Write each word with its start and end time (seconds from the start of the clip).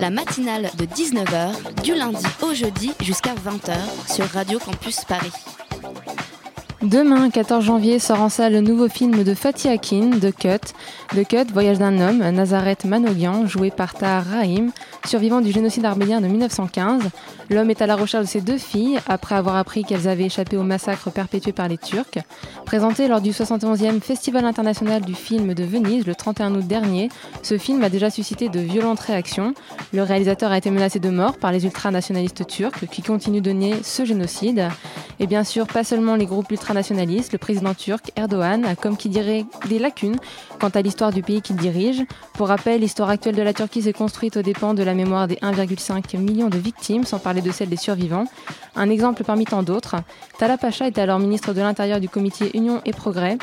La 0.00 0.08
matinale 0.08 0.70
de 0.78 0.86
19h, 0.86 1.82
du 1.82 1.94
lundi 1.94 2.24
au 2.42 2.54
jeudi 2.54 2.92
jusqu'à 3.02 3.34
20h 3.34 3.74
sur 4.10 4.24
Radio 4.26 4.58
Campus 4.58 5.04
Paris. 5.04 5.32
Demain, 6.82 7.28
14 7.28 7.62
janvier, 7.62 7.98
sort 7.98 8.22
en 8.22 8.30
salle 8.30 8.54
le 8.54 8.62
nouveau 8.62 8.88
film 8.88 9.22
de 9.22 9.34
Fatih 9.34 9.68
Akin, 9.68 10.12
The 10.12 10.34
Cut. 10.34 10.72
The 11.14 11.28
Cut, 11.28 11.52
Voyage 11.52 11.78
d'un 11.78 12.00
homme, 12.00 12.18
Nazareth 12.30 12.86
Manogyan, 12.86 13.46
joué 13.46 13.70
par 13.70 13.92
Tahar 13.92 14.24
Rahim, 14.24 14.72
survivant 15.06 15.40
du 15.40 15.52
génocide 15.52 15.84
arménien 15.84 16.20
de 16.20 16.26
1915. 16.26 17.02
L'homme 17.50 17.70
est 17.70 17.82
à 17.82 17.86
la 17.86 17.96
recherche 17.96 18.24
de 18.24 18.28
ses 18.28 18.40
deux 18.40 18.58
filles, 18.58 18.98
après 19.06 19.34
avoir 19.34 19.56
appris 19.56 19.84
qu'elles 19.84 20.08
avaient 20.08 20.26
échappé 20.26 20.56
au 20.56 20.62
massacre 20.62 21.10
perpétué 21.10 21.52
par 21.52 21.68
les 21.68 21.78
Turcs. 21.78 22.18
Présenté 22.64 23.08
lors 23.08 23.20
du 23.20 23.30
71e 23.30 24.00
Festival 24.00 24.44
international 24.44 25.02
du 25.02 25.14
film 25.14 25.54
de 25.54 25.64
Venise 25.64 26.06
le 26.06 26.14
31 26.14 26.54
août 26.54 26.66
dernier, 26.66 27.08
ce 27.42 27.58
film 27.58 27.82
a 27.82 27.88
déjà 27.88 28.10
suscité 28.10 28.48
de 28.48 28.60
violentes 28.60 29.00
réactions. 29.00 29.54
Le 29.92 30.02
réalisateur 30.02 30.52
a 30.52 30.58
été 30.58 30.70
menacé 30.70 31.00
de 31.00 31.10
mort 31.10 31.38
par 31.38 31.52
les 31.52 31.64
ultranationalistes 31.64 32.46
turcs 32.46 32.86
qui 32.90 33.02
continuent 33.02 33.42
de 33.42 33.50
nier 33.50 33.74
ce 33.82 34.04
génocide. 34.04 34.68
Et 35.22 35.26
bien 35.26 35.44
sûr, 35.44 35.66
pas 35.66 35.84
seulement 35.84 36.16
les 36.16 36.24
groupes 36.24 36.50
ultranationalistes, 36.50 37.32
le 37.32 37.38
président 37.38 37.74
turc 37.74 38.10
Erdogan 38.16 38.64
a 38.64 38.74
comme 38.74 38.96
qui 38.96 39.10
dirait 39.10 39.44
des 39.68 39.78
lacunes 39.78 40.16
quant 40.58 40.70
à 40.70 40.80
l'histoire 40.80 41.12
du 41.12 41.22
pays 41.22 41.42
qu'il 41.42 41.56
dirige. 41.56 42.02
Pour 42.32 42.48
rappel, 42.48 42.80
l'histoire 42.80 43.10
actuelle 43.10 43.36
de 43.36 43.42
la 43.42 43.52
Turquie 43.52 43.82
s'est 43.82 43.92
construite 43.92 44.38
aux 44.38 44.42
dépens 44.42 44.72
de 44.72 44.82
la 44.82 44.94
mémoire 44.94 45.28
des 45.28 45.36
1,5 45.36 46.16
million 46.16 46.48
de 46.48 46.56
victimes, 46.56 47.04
sans 47.04 47.18
parler 47.18 47.42
de 47.42 47.52
celle 47.52 47.68
des 47.68 47.76
survivants. 47.76 48.24
Un 48.74 48.88
exemple 48.88 49.22
parmi 49.22 49.44
tant 49.44 49.62
d'autres, 49.62 49.96
Tala 50.38 50.56
Pacha 50.56 50.88
était 50.88 51.02
alors 51.02 51.18
ministre 51.18 51.52
de 51.52 51.60
l'Intérieur 51.60 52.00
du 52.00 52.08
comité 52.08 52.50
Union 52.54 52.80
et 52.86 52.92
Progrès 52.92 53.36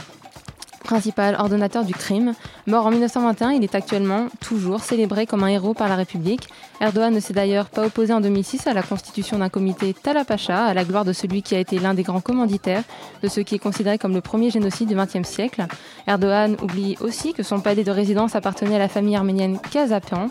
principal 0.87 1.35
ordonnateur 1.37 1.83
du 1.83 1.93
crime. 1.93 2.33
Mort 2.65 2.85
en 2.85 2.91
1921, 2.91 3.51
il 3.51 3.63
est 3.63 3.75
actuellement 3.75 4.27
toujours 4.39 4.79
célébré 4.79 5.25
comme 5.27 5.43
un 5.43 5.49
héros 5.49 5.73
par 5.73 5.89
la 5.89 5.95
République. 5.95 6.47
Erdogan 6.79 7.13
ne 7.13 7.19
s'est 7.19 7.33
d'ailleurs 7.33 7.65
pas 7.65 7.85
opposé 7.85 8.13
en 8.13 8.21
2006 8.21 8.67
à 8.67 8.73
la 8.73 8.81
constitution 8.81 9.39
d'un 9.39 9.49
comité 9.49 9.93
Talapacha, 9.93 10.65
à 10.65 10.73
la 10.73 10.85
gloire 10.85 11.03
de 11.03 11.11
celui 11.11 11.41
qui 11.41 11.55
a 11.55 11.59
été 11.59 11.77
l'un 11.77 11.93
des 11.93 12.03
grands 12.03 12.21
commanditaires 12.21 12.83
de 13.21 13.27
ce 13.27 13.41
qui 13.41 13.55
est 13.55 13.59
considéré 13.59 13.97
comme 13.97 14.13
le 14.13 14.21
premier 14.21 14.49
génocide 14.49 14.87
du 14.87 14.95
XXe 14.95 15.27
siècle. 15.27 15.65
Erdogan 16.07 16.55
oublie 16.61 16.95
aussi 17.01 17.33
que 17.33 17.43
son 17.43 17.59
palais 17.59 17.83
de 17.83 17.91
résidence 17.91 18.35
appartenait 18.35 18.75
à 18.75 18.79
la 18.79 18.87
famille 18.87 19.17
arménienne 19.17 19.59
Kazapian. 19.69 20.29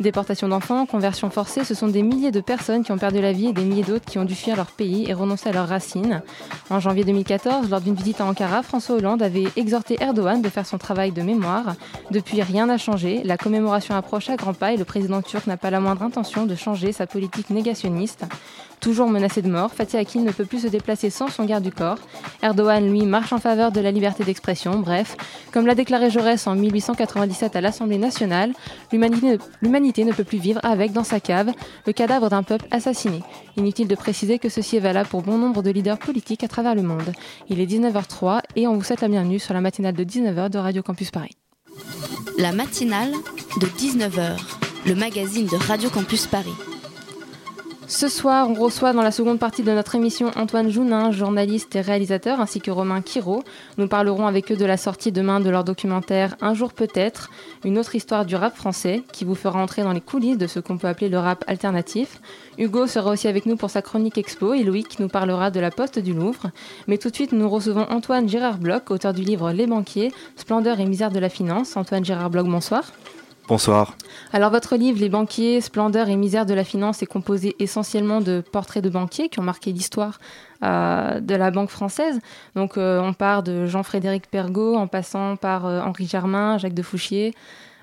Déportation 0.00 0.46
d'enfants, 0.46 0.86
conversion 0.86 1.28
forcée, 1.28 1.64
ce 1.64 1.74
sont 1.74 1.88
des 1.88 2.02
milliers 2.02 2.30
de 2.30 2.40
personnes 2.40 2.84
qui 2.84 2.92
ont 2.92 2.98
perdu 2.98 3.20
la 3.20 3.32
vie 3.32 3.48
et 3.48 3.52
des 3.52 3.64
milliers 3.64 3.82
d'autres 3.82 4.04
qui 4.04 4.18
ont 4.18 4.24
dû 4.24 4.36
fuir 4.36 4.54
leur 4.54 4.70
pays 4.70 5.10
et 5.10 5.12
renoncer 5.12 5.48
à 5.48 5.52
leurs 5.52 5.66
racines. 5.66 6.22
En 6.70 6.78
janvier 6.78 7.02
2014, 7.02 7.68
lors 7.68 7.80
d'une 7.80 7.94
visite 7.94 8.20
à 8.20 8.26
Ankara, 8.26 8.62
François 8.62 8.94
Hollande 8.94 9.22
avait 9.22 9.46
exhorté 9.56 9.96
Erdogan 10.00 10.40
de 10.40 10.48
faire 10.48 10.66
son 10.66 10.78
travail 10.78 11.10
de 11.10 11.22
mémoire. 11.22 11.74
Depuis, 12.12 12.40
rien 12.42 12.66
n'a 12.66 12.78
changé. 12.78 13.22
La 13.24 13.36
commémoration 13.36 13.96
approche 13.96 14.30
à 14.30 14.36
grands 14.36 14.54
pas 14.54 14.72
et 14.72 14.76
le 14.76 14.84
président 14.84 15.20
turc 15.20 15.48
n'a 15.48 15.56
pas 15.56 15.70
la 15.70 15.80
moindre 15.80 16.02
intention 16.02 16.46
de 16.46 16.54
changer 16.54 16.92
sa 16.92 17.08
politique 17.08 17.50
négationniste. 17.50 18.24
Toujours 18.80 19.08
menacé 19.08 19.42
de 19.42 19.48
mort, 19.48 19.72
Fatih 19.72 19.96
Akin 19.96 20.20
ne 20.20 20.30
peut 20.30 20.44
plus 20.44 20.60
se 20.60 20.68
déplacer 20.68 21.10
sans 21.10 21.28
son 21.28 21.44
garde 21.44 21.64
du 21.64 21.72
corps. 21.72 21.98
Erdogan, 22.42 22.88
lui, 22.88 23.02
marche 23.06 23.32
en 23.32 23.38
faveur 23.38 23.72
de 23.72 23.80
la 23.80 23.90
liberté 23.90 24.24
d'expression. 24.24 24.78
Bref, 24.78 25.16
comme 25.52 25.66
l'a 25.66 25.74
déclaré 25.74 26.10
Jaurès 26.10 26.46
en 26.46 26.54
1897 26.54 27.56
à 27.56 27.60
l'Assemblée 27.60 27.98
nationale, 27.98 28.52
l'humanité 28.92 30.04
ne 30.04 30.12
peut 30.12 30.24
plus 30.24 30.38
vivre 30.38 30.60
avec, 30.62 30.92
dans 30.92 31.04
sa 31.04 31.18
cave, 31.18 31.52
le 31.86 31.92
cadavre 31.92 32.28
d'un 32.30 32.42
peuple 32.42 32.66
assassiné. 32.70 33.22
Inutile 33.56 33.88
de 33.88 33.94
préciser 33.96 34.38
que 34.38 34.48
ceci 34.48 34.76
est 34.76 34.80
valable 34.80 35.08
pour 35.08 35.22
bon 35.22 35.38
nombre 35.38 35.62
de 35.62 35.70
leaders 35.70 35.98
politiques 35.98 36.44
à 36.44 36.48
travers 36.48 36.74
le 36.74 36.82
monde. 36.82 37.12
Il 37.48 37.60
est 37.60 37.66
19h03 37.66 38.42
et 38.54 38.66
on 38.68 38.74
vous 38.74 38.84
souhaite 38.84 39.00
la 39.00 39.08
bienvenue 39.08 39.38
sur 39.38 39.54
la 39.54 39.60
matinale 39.60 39.94
de 39.94 40.04
19h 40.04 40.50
de 40.50 40.58
Radio 40.58 40.82
Campus 40.82 41.10
Paris. 41.10 41.36
La 42.38 42.52
matinale 42.52 43.12
de 43.60 43.66
19h, 43.66 44.38
le 44.86 44.94
magazine 44.94 45.46
de 45.46 45.56
Radio 45.56 45.90
Campus 45.90 46.26
Paris. 46.26 46.54
Ce 47.90 48.06
soir, 48.08 48.50
on 48.50 48.52
reçoit 48.52 48.92
dans 48.92 49.00
la 49.00 49.10
seconde 49.10 49.38
partie 49.38 49.62
de 49.62 49.72
notre 49.72 49.94
émission 49.94 50.30
Antoine 50.36 50.68
Jounin, 50.68 51.10
journaliste 51.10 51.74
et 51.74 51.80
réalisateur, 51.80 52.38
ainsi 52.38 52.60
que 52.60 52.70
Romain 52.70 53.00
Quiro. 53.00 53.42
Nous 53.78 53.88
parlerons 53.88 54.26
avec 54.26 54.52
eux 54.52 54.56
de 54.56 54.66
la 54.66 54.76
sortie 54.76 55.10
demain 55.10 55.40
de 55.40 55.48
leur 55.48 55.64
documentaire 55.64 56.36
Un 56.42 56.52
jour 56.52 56.74
peut-être, 56.74 57.30
une 57.64 57.78
autre 57.78 57.94
histoire 57.94 58.26
du 58.26 58.36
rap 58.36 58.54
français, 58.54 59.04
qui 59.10 59.24
vous 59.24 59.34
fera 59.34 59.62
entrer 59.62 59.84
dans 59.84 59.94
les 59.94 60.02
coulisses 60.02 60.36
de 60.36 60.46
ce 60.46 60.60
qu'on 60.60 60.76
peut 60.76 60.86
appeler 60.86 61.08
le 61.08 61.18
rap 61.18 61.44
alternatif. 61.46 62.20
Hugo 62.58 62.86
sera 62.86 63.10
aussi 63.10 63.26
avec 63.26 63.46
nous 63.46 63.56
pour 63.56 63.70
sa 63.70 63.80
chronique 63.80 64.18
expo 64.18 64.52
et 64.52 64.64
Loïc 64.64 65.00
nous 65.00 65.08
parlera 65.08 65.50
de 65.50 65.58
la 65.58 65.70
Poste 65.70 65.98
du 65.98 66.12
Louvre. 66.12 66.50
Mais 66.88 66.98
tout 66.98 67.08
de 67.08 67.14
suite, 67.14 67.32
nous 67.32 67.48
recevons 67.48 67.86
Antoine 67.88 68.28
Gérard 68.28 68.58
Bloch, 68.58 68.90
auteur 68.90 69.14
du 69.14 69.22
livre 69.22 69.50
Les 69.52 69.66
banquiers, 69.66 70.12
splendeur 70.36 70.78
et 70.78 70.84
misère 70.84 71.10
de 71.10 71.20
la 71.20 71.30
finance. 71.30 71.74
Antoine 71.74 72.04
Gérard 72.04 72.28
Bloch, 72.28 72.48
bonsoir. 72.48 72.92
Bonsoir. 73.48 73.96
Alors 74.34 74.50
votre 74.50 74.76
livre 74.76 75.00
Les 75.00 75.08
banquiers, 75.08 75.62
splendeur 75.62 76.10
et 76.10 76.16
misère 76.16 76.44
de 76.44 76.52
la 76.52 76.64
finance 76.64 77.02
est 77.02 77.06
composé 77.06 77.56
essentiellement 77.58 78.20
de 78.20 78.42
portraits 78.42 78.84
de 78.84 78.90
banquiers 78.90 79.30
qui 79.30 79.40
ont 79.40 79.42
marqué 79.42 79.72
l'histoire 79.72 80.18
euh, 80.62 81.18
de 81.20 81.34
la 81.34 81.50
banque 81.50 81.70
française. 81.70 82.20
Donc 82.56 82.76
euh, 82.76 83.00
on 83.00 83.14
part 83.14 83.42
de 83.42 83.64
Jean-Frédéric 83.64 84.30
Pergaud 84.30 84.76
en 84.76 84.86
passant 84.86 85.36
par 85.36 85.64
euh, 85.64 85.80
Henri 85.80 86.06
Germain, 86.06 86.58
Jacques 86.58 86.74
de 86.74 86.82
Fouchier. 86.82 87.32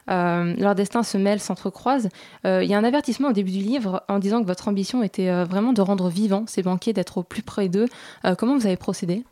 Leur 0.07 0.75
destin 0.75 1.01
se 1.01 1.17
mêle, 1.17 1.39
s'entrecroise. 1.39 2.09
Il 2.43 2.65
y 2.65 2.75
a 2.75 2.77
un 2.77 2.83
avertissement 2.83 3.29
au 3.29 3.33
début 3.33 3.49
du 3.49 3.57
livre 3.57 4.03
en 4.07 4.19
disant 4.19 4.39
que 4.39 4.45
votre 4.45 4.67
ambition 4.67 5.01
était 5.01 5.43
vraiment 5.45 5.73
de 5.73 5.81
rendre 5.81 6.09
vivants 6.09 6.43
ces 6.45 6.61
banquiers, 6.61 6.93
d'être 6.93 7.17
au 7.17 7.23
plus 7.23 7.41
près 7.41 7.69
d'eux. 7.69 7.87
Comment 8.37 8.55
vous 8.55 8.67
avez 8.67 8.77
procédé? 8.77 9.23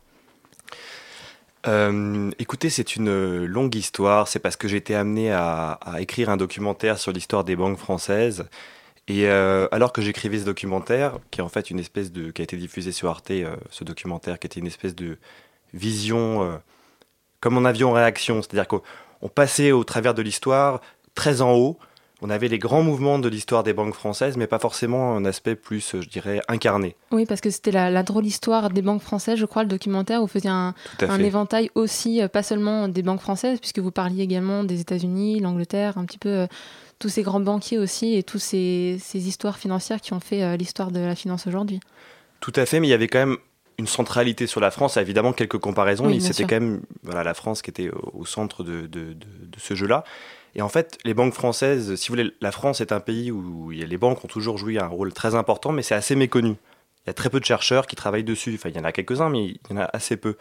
Euh, 1.66 2.30
écoutez, 2.38 2.70
c'est 2.70 2.96
une 2.96 3.44
longue 3.44 3.74
histoire. 3.74 4.28
C'est 4.28 4.38
parce 4.38 4.56
que 4.56 4.68
j'ai 4.68 4.76
été 4.76 4.94
amené 4.94 5.32
à, 5.32 5.72
à 5.72 6.00
écrire 6.00 6.30
un 6.30 6.36
documentaire 6.36 6.98
sur 6.98 7.12
l'histoire 7.12 7.44
des 7.44 7.56
banques 7.56 7.78
françaises. 7.78 8.46
Et 9.06 9.26
euh, 9.28 9.68
alors 9.70 9.92
que 9.92 10.00
j'écrivais 10.00 10.38
ce 10.38 10.44
documentaire, 10.44 11.18
qui 11.30 11.40
est 11.40 11.42
en 11.42 11.48
fait 11.48 11.70
une 11.70 11.78
espèce 11.78 12.10
de, 12.10 12.30
qui 12.30 12.40
a 12.40 12.44
été 12.44 12.56
diffusé 12.56 12.90
sur 12.90 13.10
Arte, 13.10 13.30
euh, 13.30 13.56
ce 13.70 13.84
documentaire 13.84 14.38
qui 14.38 14.46
était 14.46 14.60
une 14.60 14.66
espèce 14.66 14.94
de 14.94 15.18
vision 15.74 16.42
euh, 16.42 16.56
comme 17.40 17.58
en 17.58 17.92
réaction, 17.92 18.40
c'est-à-dire 18.40 18.66
qu'on 18.66 18.80
on 19.20 19.28
passait 19.28 19.72
au 19.72 19.84
travers 19.84 20.14
de 20.14 20.22
l'histoire 20.22 20.80
très 21.14 21.42
en 21.42 21.52
haut. 21.52 21.78
On 22.26 22.30
avait 22.30 22.48
les 22.48 22.58
grands 22.58 22.80
mouvements 22.82 23.18
de 23.18 23.28
l'histoire 23.28 23.62
des 23.64 23.74
banques 23.74 23.92
françaises, 23.92 24.38
mais 24.38 24.46
pas 24.46 24.58
forcément 24.58 25.14
un 25.14 25.26
aspect 25.26 25.56
plus, 25.56 25.94
euh, 25.94 26.00
je 26.00 26.08
dirais, 26.08 26.40
incarné. 26.48 26.96
Oui, 27.10 27.26
parce 27.26 27.42
que 27.42 27.50
c'était 27.50 27.70
la, 27.70 27.90
la 27.90 28.02
drôle 28.02 28.24
histoire 28.24 28.70
des 28.70 28.80
banques 28.80 29.02
françaises, 29.02 29.38
je 29.38 29.44
crois, 29.44 29.62
le 29.62 29.68
documentaire 29.68 30.20
où 30.20 30.22
vous 30.22 30.32
faisiez 30.32 30.48
un, 30.48 30.74
éventail 31.18 31.70
aussi, 31.74 32.22
euh, 32.22 32.28
pas 32.28 32.42
seulement 32.42 32.88
des 32.88 33.02
banques 33.02 33.20
françaises, 33.20 33.60
puisque 33.60 33.78
vous 33.78 33.90
parliez 33.90 34.22
également 34.22 34.64
des 34.64 34.80
États-Unis, 34.80 35.40
l'Angleterre, 35.40 35.98
un 35.98 36.06
petit 36.06 36.16
peu 36.16 36.30
euh, 36.30 36.46
tous 36.98 37.10
ces 37.10 37.22
grands 37.22 37.40
banquiers 37.40 37.76
aussi 37.76 38.14
et 38.16 38.22
tous 38.22 38.38
ces, 38.38 38.98
histoires 39.12 39.58
financières 39.58 40.00
qui 40.00 40.14
ont 40.14 40.20
fait 40.20 40.42
euh, 40.42 40.56
l'histoire 40.56 40.92
de 40.92 41.00
la 41.00 41.14
finance 41.14 41.46
aujourd'hui. 41.46 41.78
Tout 42.40 42.54
à 42.56 42.64
fait, 42.64 42.80
mais 42.80 42.86
il 42.86 42.90
y 42.90 42.94
avait 42.94 43.08
quand 43.08 43.18
même 43.18 43.36
une 43.76 43.86
centralité 43.86 44.46
sur 44.46 44.60
la 44.62 44.70
France, 44.70 44.96
évidemment 44.96 45.34
quelques 45.34 45.58
comparaisons, 45.58 46.06
Oui, 46.06 46.22
c'était 46.22 46.44
quand 46.44 46.58
même 46.60 46.80
voilà, 47.02 47.22
la 47.22 47.34
France 47.34 47.60
qui 47.60 47.68
était 47.68 47.90
au, 47.90 48.20
au 48.20 48.24
centre 48.24 48.64
de, 48.64 48.82
de- 48.86 48.86
de- 48.86 49.14
de 49.14 49.58
ce 49.58 49.74
jeu-là. 49.74 50.04
Et 50.56 50.62
en 50.62 50.68
fait, 50.68 50.98
les 51.04 51.14
banques 51.14 51.34
françaises, 51.34 51.96
si 51.96 52.08
vous 52.08 52.16
voulez, 52.16 52.30
la 52.40 52.52
France 52.52 52.80
est 52.80 52.92
un 52.92 53.00
pays 53.00 53.30
où 53.32 53.70
les 53.70 53.96
banques 53.98 54.24
ont 54.24 54.28
toujours 54.28 54.56
joué 54.56 54.78
un 54.78 54.86
rôle 54.86 55.12
très 55.12 55.34
important, 55.34 55.72
mais 55.72 55.82
c'est 55.82 55.94
assez 55.94 56.14
méconnu. 56.14 56.50
Il 56.50 57.08
y 57.08 57.10
a 57.10 57.14
très 57.14 57.28
peu 57.28 57.40
de 57.40 57.44
chercheurs 57.44 57.86
qui 57.86 57.96
travaillent 57.96 58.24
dessus. 58.24 58.54
Enfin, 58.54 58.68
il 58.68 58.76
y 58.76 58.78
en 58.78 58.84
a 58.84 58.92
quelques-uns, 58.92 59.30
mais 59.30 59.44
il 59.46 59.58
y 59.70 59.72
en 59.72 59.78
a 59.78 59.90
assez 59.92 60.16
peu. 60.16 60.36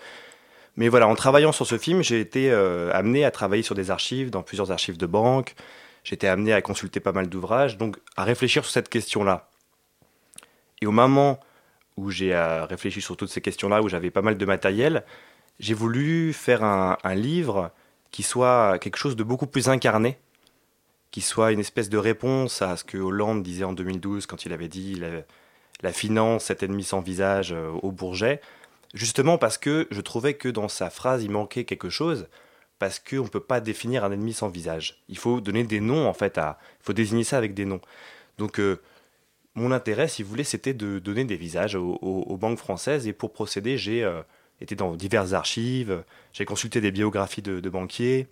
Mais 0.75 0.87
voilà, 0.87 1.07
en 1.07 1.15
travaillant 1.15 1.51
sur 1.51 1.65
ce 1.65 1.77
film, 1.77 2.03
j'ai 2.03 2.19
été 2.19 2.51
euh, 2.51 2.91
amené 2.93 3.25
à 3.25 3.31
travailler 3.31 3.63
sur 3.63 3.75
des 3.75 3.91
archives, 3.91 4.29
dans 4.29 4.43
plusieurs 4.43 4.71
archives 4.71 4.97
de 4.97 5.05
banques. 5.05 5.55
J'ai 6.03 6.15
été 6.15 6.27
amené 6.27 6.53
à 6.53 6.61
consulter 6.61 6.99
pas 6.99 7.11
mal 7.11 7.27
d'ouvrages, 7.27 7.77
donc 7.77 7.97
à 8.15 8.23
réfléchir 8.23 8.63
sur 8.63 8.71
cette 8.71 8.89
question-là. 8.89 9.49
Et 10.81 10.85
au 10.85 10.91
moment 10.91 11.39
où 11.97 12.11
j'ai 12.11 12.33
euh, 12.33 12.65
réfléchi 12.65 13.01
sur 13.01 13.17
toutes 13.17 13.29
ces 13.29 13.41
questions-là, 13.41 13.81
où 13.81 13.89
j'avais 13.89 14.11
pas 14.11 14.21
mal 14.21 14.37
de 14.37 14.45
matériel, 14.45 15.03
j'ai 15.59 15.73
voulu 15.73 16.33
faire 16.33 16.63
un 16.63 17.15
livre 17.15 17.71
qui 18.13 18.21
soit 18.21 18.77
quelque 18.77 18.97
chose 18.97 19.15
de 19.15 19.23
beaucoup 19.23 19.47
plus 19.47 19.69
incarné, 19.69 20.19
qui 21.09 21.19
soit 21.19 21.51
une 21.51 21.59
espèce 21.59 21.89
de 21.89 21.97
réponse 21.97 22.61
à 22.61 22.77
ce 22.77 22.83
que 22.83 22.99
Hollande 22.99 23.41
disait 23.41 23.63
en 23.63 23.73
2012 23.73 24.27
quand 24.27 24.45
il 24.45 24.53
avait 24.53 24.67
dit 24.67 25.01
la, 25.81 25.91
finance, 25.91 26.45
cet 26.45 26.61
ennemi 26.61 26.83
sans 26.83 27.01
visage 27.01 27.53
euh, 27.53 27.71
au 27.81 27.91
Bourget, 27.91 28.39
justement 28.93 29.39
parce 29.39 29.57
que 29.57 29.87
je 29.89 29.99
trouvais 29.99 30.35
que 30.35 30.47
dans 30.47 30.67
sa 30.67 30.91
phrase, 30.91 31.23
il 31.23 31.31
manquait 31.31 31.65
quelque 31.65 31.89
chose, 31.89 32.27
parce 32.77 32.99
qu'on 32.99 33.23
ne 33.23 33.27
peut 33.27 33.39
pas 33.39 33.61
définir 33.61 34.03
un 34.03 34.11
ennemi 34.11 34.33
sans 34.33 34.47
visage. 34.47 35.03
Il 35.09 35.17
faut 35.17 35.41
donner 35.41 35.63
des 35.63 35.79
noms, 35.79 36.07
en 36.07 36.13
fait, 36.13 36.37
à, 36.37 36.59
il 36.81 36.85
faut 36.85 36.93
désigner 36.93 37.23
ça 37.23 37.39
avec 37.39 37.55
des 37.55 37.65
noms. 37.65 37.81
Donc, 38.37 38.59
euh, 38.59 38.79
mon 39.55 39.71
intérêt, 39.71 40.07
si 40.07 40.21
vous 40.21 40.29
voulez, 40.29 40.43
c'était 40.43 40.73
de 40.75 40.99
donner 40.99 41.25
des 41.25 41.35
visages 41.35 41.75
aux 41.75 42.37
banques 42.39 42.57
françaises. 42.57 43.07
Et 43.07 43.13
pour 43.13 43.33
procéder, 43.33 43.77
j'ai 43.77 44.03
euh, 44.03 44.21
été 44.63 44.75
dans 44.75 44.95
diverses 44.95 45.33
archives, 45.33 46.03
j'ai 46.31 46.45
consulté 46.45 46.81
des 46.81 46.91
biographies 46.91 47.41
de, 47.41 47.69
banquiers, 47.69 48.27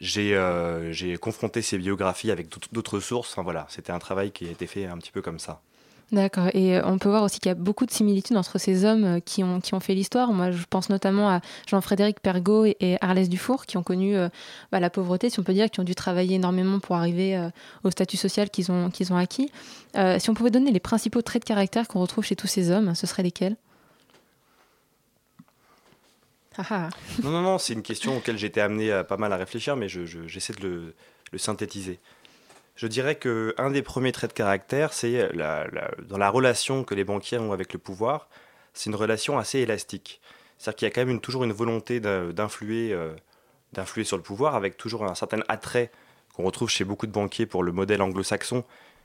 j'ai 0.00 0.34
euh, 0.34 0.92
j'ai 0.92 1.16
confronté 1.16 1.62
ces 1.62 1.78
biographies 1.78 2.30
avec 2.30 2.48
d'autres- 2.72 3.00
sources. 3.00 3.32
Enfin, 3.32 3.42
voilà, 3.42 3.66
c'était 3.68 3.92
un 3.92 3.98
travail 3.98 4.30
qui 4.32 4.46
a 4.46 4.50
été 4.50 4.66
fait 4.66 4.86
un 4.86 4.98
petit 4.98 5.10
peu 5.10 5.22
comme 5.22 5.38
ça. 5.38 5.60
D'accord. 6.10 6.48
Et 6.52 6.76
euh, 6.76 6.82
on 6.84 6.98
peut 6.98 7.08
voir 7.08 7.22
aussi 7.22 7.40
qu'il 7.40 7.48
y 7.48 7.52
a 7.52 7.54
beaucoup 7.54 7.86
de 7.86 7.90
similitudes 7.90 8.36
entre 8.36 8.58
ces 8.58 8.84
hommes 8.84 9.04
euh, 9.04 9.20
qui 9.20 9.42
ont, 9.42 9.60
fait 9.80 9.94
l'histoire. 9.94 10.30
Moi, 10.32 10.50
je 10.50 10.64
pense 10.68 10.90
notamment 10.90 11.30
à 11.30 11.40
Jean-Frédéric 11.66 12.20
Pergaud 12.20 12.66
et, 12.66 12.98
Arlès 13.00 13.30
Dufour, 13.30 13.64
qui 13.64 13.78
ont 13.78 13.82
connu 13.82 14.14
bah, 14.70 14.78
la 14.78 14.90
pauvreté, 14.90 15.30
si 15.30 15.40
on 15.40 15.42
peut 15.42 15.54
dire, 15.54 15.70
qui 15.70 15.80
ont 15.80 15.84
dû 15.84 15.94
travailler 15.94 16.34
énormément 16.34 16.80
pour 16.80 16.96
arriver 16.96 17.48
au 17.82 17.90
statut 17.90 18.18
social 18.18 18.50
qu'ils 18.50 18.70
ont, 18.70 19.16
acquis. 19.16 19.50
Si 20.18 20.28
on 20.28 20.34
pouvait 20.34 20.50
donner 20.50 20.70
les 20.70 20.80
principaux 20.80 21.22
traits 21.22 21.44
de 21.44 21.48
caractère 21.48 21.88
qu'on 21.88 22.00
retrouve 22.00 22.24
chez 22.24 22.36
tous 22.36 22.46
ces 22.46 22.70
hommes, 22.70 22.94
ce 22.94 23.06
seraient 23.06 23.22
lesquels? 23.22 23.56
Non, 27.22 27.30
non, 27.30 27.42
non, 27.42 27.58
c'est 27.58 27.72
une 27.72 27.82
question 27.82 28.16
auquel 28.16 28.42
été 28.44 28.60
amené 28.60 29.02
pas 29.08 29.16
mal 29.16 29.32
à 29.32 29.36
réfléchir, 29.36 29.76
mais 29.76 29.88
je- 29.88 30.04
je- 30.06 30.26
j'essaie 30.26 30.52
de 30.54 30.94
le, 31.32 31.38
synthétiser. 31.38 31.98
Je 32.76 32.86
dirais 32.86 33.14
que 33.16 33.54
un 33.58 33.70
des 33.70 33.82
premiers 33.82 34.12
traits 34.12 34.30
de 34.30 34.34
caractère, 34.34 34.92
c'est 34.92 35.30
dans 35.34 36.18
la 36.18 36.30
relation 36.30 36.84
que 36.84 36.94
les 36.94 37.04
banquiers 37.04 37.38
ont 37.38 37.52
avec 37.52 37.72
le 37.72 37.78
pouvoir, 37.78 38.28
c'est 38.74 38.90
une 38.90 38.96
relation 38.96 39.38
assez 39.38 39.58
élastique. 39.60 40.20
C'est-à-dire 40.58 40.76
qu'il 40.76 40.86
y 40.88 40.90
a 40.90 40.94
quand 40.94 41.04
même 41.06 41.20
toujours 41.20 41.44
une 41.44 41.52
volonté 41.52 42.00
euh, 42.04 42.32
d'influer 42.32 44.04
sur 44.04 44.16
le 44.16 44.22
pouvoir, 44.22 44.54
avec 44.54 44.76
toujours 44.76 45.04
un 45.04 45.14
certain 45.14 45.40
attrait 45.48 45.90
qu'on 46.34 46.44
retrouve 46.44 46.68
chez 46.70 46.84
beaucoup 46.84 47.06
de 47.06 47.12
banquiers 47.12 47.46
pour 47.46 47.62
le 47.62 47.72
modèle 47.72 48.00
anglo-saxon, 48.02 48.64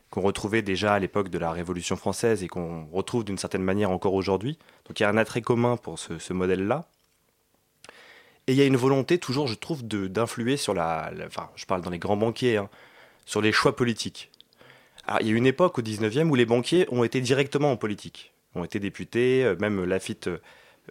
qu'on 0.10 0.22
retrouvait 0.22 0.62
déjà 0.62 0.94
à 0.94 1.00
l'époque 1.00 1.30
de 1.30 1.38
la 1.38 1.52
Révolution 1.52 1.96
française 1.98 2.44
et 2.44 2.48
qu'on 2.48 2.86
retrouve 2.92 3.26
d'une 3.26 3.38
certaine 3.38 3.64
manière 3.64 3.92
encore 3.92 4.14
aujourd'hui. 4.14 4.58
Donc 4.88 5.00
il 5.00 5.04
y 5.04 5.06
a 5.06 5.10
un 5.10 5.18
attrait 5.18 5.42
commun 5.42 5.76
pour 5.78 5.98
ce 6.00 6.34
modèle-là. 6.34 6.88
Et 8.48 8.54
il 8.54 8.58
y 8.58 8.62
a 8.62 8.66
une 8.66 8.78
volonté 8.78 9.18
toujours, 9.18 9.48
je 9.48 9.56
trouve, 9.56 9.86
de- 9.88 10.08
d'influer 10.08 10.58
sur 10.58 10.74
la, 10.74 11.12
la- 11.16 11.26
Enfin, 11.26 11.50
je 11.56 11.66
parle 11.66 11.82
dans 11.82 11.90
les 11.90 12.00
grands 12.00 12.18
banquiers, 12.18 12.58
hein, 12.58 12.70
sur 13.26 13.42
les 13.42 13.52
choix 13.52 13.76
politiques. 13.76 14.32
Alors, 15.06 15.22
il 15.22 15.28
y 15.28 15.32
a 15.32 15.36
une 15.36 15.46
époque 15.46 15.78
au 15.80 15.82
19e 15.82 16.30
où 16.30 16.36
les 16.36 16.46
banquiers 16.46 16.86
ont 16.92 17.04
été 17.04 17.20
directement 17.22 17.72
en 17.72 17.78
politique. 17.78 18.34
Ont 18.56 18.64
été 18.64 18.80
députés, 18.80 19.44
euh, 19.44 19.56
même 19.60 19.84
Lafitte, 19.84 20.30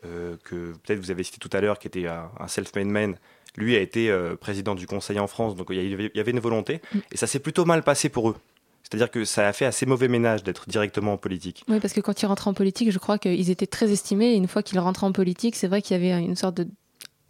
euh, 0.05 0.37
que 0.44 0.73
peut-être 0.85 0.99
vous 1.00 1.11
avez 1.11 1.23
cité 1.23 1.38
tout 1.38 1.50
à 1.53 1.61
l'heure, 1.61 1.79
qui 1.79 1.87
était 1.88 2.06
un, 2.06 2.31
un 2.38 2.49
self-made 2.49 2.87
man, 2.87 3.17
lui 3.56 3.75
a 3.75 3.81
été 3.81 4.11
euh, 4.11 4.37
président 4.37 4.75
du 4.75 4.87
Conseil 4.87 5.19
en 5.19 5.26
France, 5.26 5.56
donc 5.56 5.69
il 5.70 5.76
y 5.82 5.94
avait, 5.94 6.11
il 6.14 6.17
y 6.17 6.20
avait 6.20 6.31
une 6.32 6.41
volonté. 6.41 6.81
Et 7.11 7.17
ça 7.17 7.26
s'est 7.26 7.38
plutôt 7.41 7.64
mal 7.64 7.82
passé 7.82 8.11
pour 8.11 8.29
eux. 8.31 8.37
C'est-à-dire 8.82 9.11
que 9.11 9.25
ça 9.25 9.49
a 9.49 9.53
fait 9.53 9.64
assez 9.64 9.85
mauvais 9.87 10.06
ménage 10.08 10.44
d'être 10.44 10.69
directement 10.69 11.14
en 11.14 11.17
politique. 11.17 11.64
Oui, 11.69 11.81
parce 11.81 11.93
que 11.94 12.00
quand 12.00 12.20
ils 12.23 12.26
rentraient 12.26 12.50
en 12.50 12.55
politique, 12.55 12.91
je 12.93 12.99
crois 12.99 13.19
qu'ils 13.19 13.50
étaient 13.50 13.67
très 13.67 13.91
estimés. 13.91 14.32
Et 14.32 14.37
une 14.37 14.47
fois 14.47 14.62
qu'ils 14.62 14.79
rentraient 14.79 15.06
en 15.06 15.12
politique, 15.12 15.56
c'est 15.56 15.67
vrai 15.67 15.82
qu'il 15.82 15.97
y 15.97 15.99
avait 16.12 16.23
une 16.23 16.37
sorte 16.37 16.58
de 16.58 16.69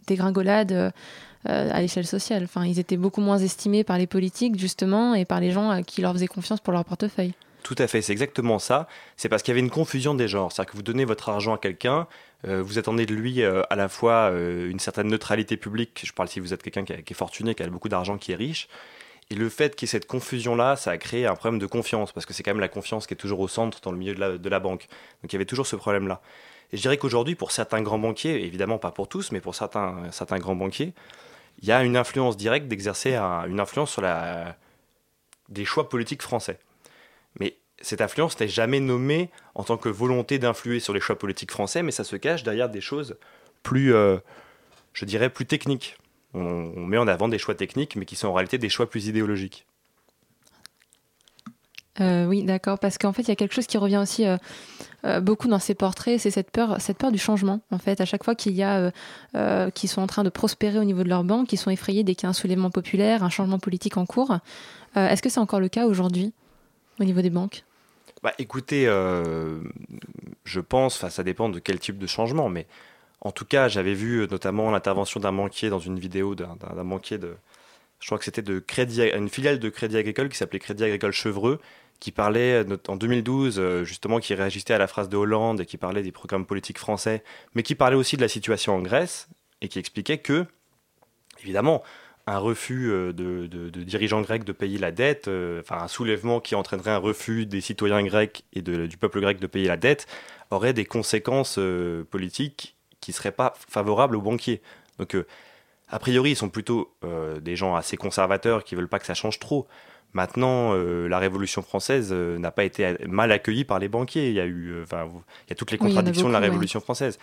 dégringolade 0.07 0.71
euh, 0.71 0.91
euh, 1.47 1.69
à 1.71 1.81
l'échelle 1.81 2.07
sociale. 2.07 2.43
Enfin, 2.43 2.65
ils 2.65 2.79
étaient 2.79 2.97
beaucoup 2.97 3.21
moins 3.21 3.37
estimés 3.37 3.83
par 3.83 3.97
les 3.97 4.07
politiques, 4.07 4.59
justement, 4.59 5.13
et 5.13 5.25
par 5.25 5.39
les 5.39 5.51
gens 5.51 5.71
euh, 5.71 5.81
qui 5.81 6.01
leur 6.01 6.13
faisaient 6.13 6.27
confiance 6.27 6.59
pour 6.59 6.73
leur 6.73 6.83
portefeuille. 6.83 7.33
Tout 7.63 7.75
à 7.77 7.87
fait, 7.87 8.01
c'est 8.01 8.13
exactement 8.13 8.59
ça. 8.59 8.87
C'est 9.17 9.29
parce 9.29 9.43
qu'il 9.43 9.51
y 9.51 9.55
avait 9.55 9.65
une 9.65 9.69
confusion 9.69 10.15
des 10.15 10.27
genres. 10.27 10.51
C'est-à-dire 10.51 10.71
que 10.71 10.77
vous 10.77 10.83
donnez 10.83 11.05
votre 11.05 11.29
argent 11.29 11.53
à 11.55 11.57
quelqu'un, 11.57 12.07
vous 12.45 12.77
attendez 12.77 13.05
de 13.05 13.13
lui 13.13 13.43
à 13.43 13.75
la 13.75 13.89
fois 13.89 14.31
une 14.31 14.79
certaine 14.79 15.07
neutralité 15.07 15.57
publique. 15.57 16.03
Je 16.05 16.13
parle 16.13 16.29
si 16.29 16.39
vous 16.39 16.53
êtes 16.53 16.63
quelqu'un 16.63 16.85
qui, 16.85 16.93
est 16.93 17.13
fortuné, 17.13 17.55
qui 17.55 17.63
a 17.63 17.67
beaucoup 17.67 17.89
d'argent, 17.89 18.17
qui 18.17 18.31
est 18.31 18.35
riche. 18.35 18.69
Et 19.31 19.35
le 19.35 19.49
fait 19.49 19.75
qu'il 19.75 19.85
y 19.85 19.89
ait 19.89 19.91
cette 19.91 20.07
confusion-là, 20.07 20.77
ça 20.77 20.91
a 20.91 20.97
créé 20.97 21.25
un 21.25 21.35
problème 21.35 21.59
de 21.59 21.65
confiance, 21.65 22.13
parce 22.13 22.25
que 22.25 22.33
c'est 22.33 22.41
quand 22.41 22.51
même 22.51 22.61
la 22.61 22.69
confiance 22.69 23.05
qui 23.05 23.15
est 23.15 23.17
toujours 23.17 23.41
au 23.41 23.49
centre 23.49 23.81
dans 23.81 23.91
le 23.91 23.97
milieu 23.97 24.15
de 24.15 24.49
la 24.49 24.59
banque. 24.59 24.87
Donc 25.21 25.33
il 25.33 25.33
y 25.33 25.35
avait 25.35 25.43
toujours 25.43 25.67
ce 25.67 25.75
problème-là. 25.75 26.21
Et 26.73 26.77
je 26.77 26.81
dirais 26.81 26.97
qu'aujourd'hui, 26.97 27.35
pour 27.35 27.51
certains 27.51 27.81
grands 27.81 27.99
banquiers, 27.99 28.43
évidemment 28.45 28.77
pas 28.77 28.91
pour 28.91 29.07
tous, 29.07 29.31
mais 29.31 29.39
pour 29.39 29.55
certains, 29.55 30.09
grands 30.39 30.55
banquiers, 30.55 30.93
il 31.61 31.67
y 31.67 31.71
a 31.71 31.83
une 31.83 31.97
influence 31.97 32.37
directe 32.37 32.67
d'exercer 32.67 33.15
un- 33.15 33.45
une 33.45 33.59
influence 33.59 33.91
sur 33.91 34.03
des 35.49 35.65
choix 35.65 35.89
politiques 35.89 36.21
français. 36.21 36.59
Mais 37.39 37.55
cette 37.81 38.01
influence 38.01 38.39
n'est 38.39 38.47
jamais 38.47 38.79
nommée 38.79 39.29
en 39.55 39.63
tant 39.63 39.77
que 39.77 39.89
volonté 39.89 40.39
d'influer 40.39 40.79
sur 40.79 40.93
les 40.93 40.99
choix 40.99 41.17
politiques 41.17 41.51
français, 41.51 41.83
mais 41.83 41.91
ça 41.91 42.03
se 42.03 42.15
cache 42.15 42.43
derrière 42.43 42.69
des 42.69 42.81
choses 42.81 43.17
plus, 43.63 43.93
euh, 43.93 44.17
je 44.93 45.05
dirais, 45.05 45.29
plus 45.29 45.45
techniques. 45.45 45.97
On 46.33 46.85
met 46.85 46.97
en 46.97 47.07
avant 47.07 47.29
des 47.29 47.39
choix 47.39 47.55
techniques, 47.55 47.95
mais 47.95 48.05
qui 48.05 48.15
sont 48.15 48.27
en 48.27 48.33
réalité 48.33 48.57
des 48.57 48.69
choix 48.69 48.89
plus 48.89 49.07
idéologiques. 49.07 49.65
Euh, 51.99 52.25
oui, 52.25 52.43
d'accord, 52.43 52.79
parce 52.79 52.97
qu'en 52.97 53.13
fait, 53.13 53.23
il 53.23 53.29
y 53.29 53.31
a 53.31 53.35
quelque 53.35 53.53
chose 53.53 53.67
qui 53.67 53.77
revient 53.77 53.97
aussi 53.97 54.25
euh, 54.25 54.37
euh, 55.05 55.19
beaucoup 55.19 55.47
dans 55.47 55.59
ces 55.59 55.73
portraits, 55.73 56.19
c'est 56.19 56.31
cette 56.31 56.51
peur, 56.51 56.79
cette 56.79 56.97
peur 56.97 57.11
du 57.11 57.17
changement. 57.17 57.61
En 57.71 57.79
fait, 57.79 58.01
à 58.01 58.05
chaque 58.05 58.23
fois 58.23 58.35
qu'il 58.35 58.53
y 58.53 58.63
a, 58.63 58.91
qui 59.71 59.87
sont 59.87 60.01
en 60.01 60.07
train 60.07 60.23
de 60.23 60.29
prospérer 60.29 60.79
au 60.79 60.83
niveau 60.83 61.03
de 61.03 61.09
leur 61.09 61.23
banque, 61.23 61.51
ils 61.53 61.57
sont 61.57 61.71
effrayés 61.71 62.03
dès 62.03 62.15
qu'il 62.15 62.23
y 62.23 62.27
a 62.27 62.29
un 62.29 62.33
soulèvement 62.33 62.69
populaire, 62.69 63.23
un 63.23 63.29
changement 63.29 63.59
politique 63.59 63.97
en 63.97 64.05
cours. 64.05 64.37
Est-ce 64.95 65.21
que 65.21 65.29
c'est 65.29 65.39
encore 65.39 65.59
le 65.59 65.69
cas 65.69 65.85
aujourd'hui 65.85 66.33
au 66.99 67.03
niveau 67.03 67.21
des 67.21 67.29
banques? 67.29 67.63
Bah, 68.23 68.33
écoutez, 68.39 68.85
je 68.85 70.59
pense, 70.59 71.07
ça 71.07 71.23
dépend 71.23 71.49
de 71.49 71.59
quel 71.59 71.79
type 71.79 71.97
de 71.97 72.07
changement, 72.07 72.49
mais 72.49 72.67
en 73.21 73.31
tout 73.31 73.45
cas, 73.45 73.67
j'avais 73.67 73.93
vu 73.93 74.27
notamment 74.29 74.69
l'intervention 74.71 75.19
d'un 75.19 75.33
banquier 75.33 75.69
dans 75.69 75.79
une 75.79 75.99
vidéo 75.99 76.35
d'un 76.35 76.55
banquier 76.83 77.17
de, 77.17 77.35
je 77.99 78.05
crois 78.05 78.17
que 78.17 78.25
c'était 78.25 78.41
de 78.41 78.59
Crédit, 78.59 79.01
une 79.15 79.29
filiale 79.29 79.59
de 79.59 79.69
Crédit 79.69 79.97
Agricole 79.97 80.29
qui 80.29 80.37
s'appelait 80.37 80.59
Crédit 80.59 80.83
Agricole 80.83 81.11
Chevreux, 81.11 81.59
qui 81.99 82.11
parlait 82.11 82.63
euh, 82.63 82.77
en 82.87 82.95
2012 82.95 83.59
euh, 83.59 83.83
justement, 83.83 84.19
qui 84.19 84.33
réagissait 84.33 84.73
à 84.73 84.77
la 84.77 84.87
phrase 84.87 85.09
de 85.09 85.17
Hollande 85.17 85.61
et 85.61 85.65
qui 85.65 85.77
parlait 85.77 86.03
des 86.03 86.11
programmes 86.11 86.45
politiques 86.45 86.77
français, 86.77 87.23
mais 87.53 87.63
qui 87.63 87.75
parlait 87.75 87.95
aussi 87.95 88.17
de 88.17 88.21
la 88.21 88.27
situation 88.27 88.75
en 88.75 88.81
Grèce 88.81 89.27
et 89.61 89.67
qui 89.67 89.79
expliquait 89.79 90.19
que, 90.19 90.45
évidemment, 91.41 91.83
un 92.27 92.37
refus 92.37 92.91
euh, 92.91 93.13
de, 93.13 93.69
dirigeants 93.69 94.21
grecs 94.21 94.43
de 94.43 94.51
payer 94.51 94.77
la 94.77 94.91
dette, 94.91 95.29
enfin 95.59 95.77
un 95.81 95.87
soulèvement 95.87 96.39
qui 96.39 96.55
entraînerait 96.55 96.91
un 96.91 96.97
refus 96.97 97.45
des 97.45 97.61
citoyens 97.61 98.03
grecs 98.03 98.43
et 98.53 98.61
du 98.61 98.97
peuple 98.97 99.21
grec 99.21 99.39
de 99.39 99.47
payer 99.47 99.67
la 99.67 99.77
dette, 99.77 100.07
aurait 100.51 100.73
des 100.73 100.85
conséquences 100.85 101.59
politiques 102.09 102.75
qui 103.01 103.11
ne 103.11 103.15
seraient 103.15 103.31
pas 103.31 103.53
favorables 103.69 104.15
aux 104.15 104.21
banquiers. 104.21 104.61
Donc, 104.99 105.15
a 105.89 105.99
priori, 105.99 106.31
ils 106.31 106.35
sont 106.35 106.49
plutôt 106.49 106.93
des 107.41 107.55
gens 107.55 107.75
assez 107.75 107.97
conservateurs 107.97 108.63
qui 108.63 108.75
veulent 108.75 108.87
pas 108.87 108.99
que 108.99 109.05
ça 109.05 109.13
change 109.13 109.39
trop. 109.39 109.67
Maintenant, 110.13 110.73
euh, 110.73 111.07
la 111.07 111.19
Révolution 111.19 111.61
française 111.61 112.09
euh, 112.11 112.39
n'a 112.39 112.51
pas 112.51 112.63
été 112.63 112.95
mal 113.07 113.31
accueillie 113.31 113.65
par 113.65 113.79
les 113.79 113.87
banquiers. 113.89 114.29
Il 114.29 114.33
y 114.33 114.39
a 114.39 114.45
eu, 114.45 114.71
euh, 114.71 114.85
il 114.91 115.49
y 115.49 115.53
a 115.53 115.55
toutes 115.55 115.71
les 115.71 115.77
Oui, 115.79 115.89
contradictions 115.91 116.27
de 116.27 116.33
la 116.33 116.39
ouais. 116.39 116.39
Révolution 116.39 116.79
française. 116.79 117.19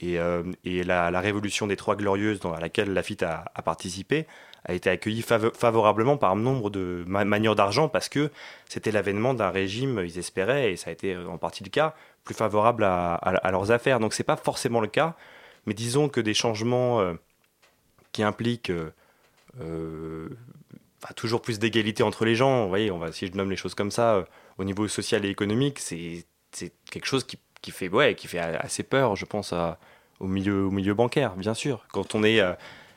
Et, 0.00 0.16
et 0.64 0.84
la, 0.84 1.10
la 1.10 1.20
Révolution 1.20 1.66
des 1.66 1.74
Trois 1.76 1.96
Glorieuses, 1.96 2.38
dans 2.38 2.56
laquelle 2.56 2.92
Lafitte 2.92 3.24
a, 3.24 3.46
a 3.54 3.62
participé, 3.62 4.28
a 4.64 4.72
été 4.72 4.90
accueillie 4.90 5.22
favo- 5.22 5.52
favorablement 5.52 6.16
par 6.16 6.36
nombre 6.36 6.70
de 6.70 7.02
ma 7.08 7.24
manières 7.24 7.56
d'argent 7.56 7.88
parce 7.88 8.08
que 8.08 8.30
c'était 8.68 8.92
l'avènement 8.92 9.34
d'un 9.34 9.50
régime, 9.50 10.00
ils 10.04 10.18
espéraient, 10.18 10.72
et 10.72 10.76
ça 10.76 10.90
a 10.90 10.92
été 10.92 11.16
en 11.16 11.36
partie 11.36 11.64
le 11.64 11.70
cas, 11.70 11.94
plus 12.24 12.34
favorable 12.36 12.84
à, 12.84 13.14
à- 13.14 13.36
à 13.36 13.50
leurs 13.50 13.72
affaires. 13.72 13.98
Donc 13.98 14.14
c'est 14.14 14.22
pas 14.22 14.36
forcément 14.36 14.80
le 14.80 14.86
cas, 14.88 15.16
mais 15.66 15.74
disons 15.74 16.08
que 16.08 16.20
des 16.20 16.34
changements 16.34 17.14
qui 18.12 18.22
impliquent 18.22 18.72
euh, 19.60 20.28
toujours 21.14 21.40
plus 21.40 21.58
d'égalité 21.58 22.02
entre 22.02 22.24
les 22.24 22.34
gens, 22.34 22.62
vous 22.62 22.68
voyez, 22.68 22.90
on 22.90 22.98
va, 22.98 23.12
si 23.12 23.26
je 23.26 23.32
nomme 23.32 23.50
les 23.50 23.56
choses 23.56 23.74
comme 23.74 23.90
ça, 23.90 24.14
euh, 24.14 24.24
au 24.58 24.64
niveau 24.64 24.88
social 24.88 25.24
et 25.24 25.28
économique, 25.28 25.78
c'est 25.78 26.24
quelque 26.90 27.06
chose 27.06 27.24
qui, 27.24 27.38
qui 27.60 27.70
fait, 27.70 27.88
ouais, 27.88 28.14
qui 28.14 28.26
fait 28.26 28.38
assez 28.38 28.82
peur, 28.82 29.16
je 29.16 29.24
pense, 29.24 29.54
au, 30.20 30.26
milieu, 30.26 30.64
au 30.64 30.70
milieu 30.70 30.94
bancaire, 30.94 31.36
bien 31.36 31.54
sûr. 31.54 31.86
Quand 31.92 32.14
on 32.14 32.24
est, 32.24 32.40
euh, 32.40 32.52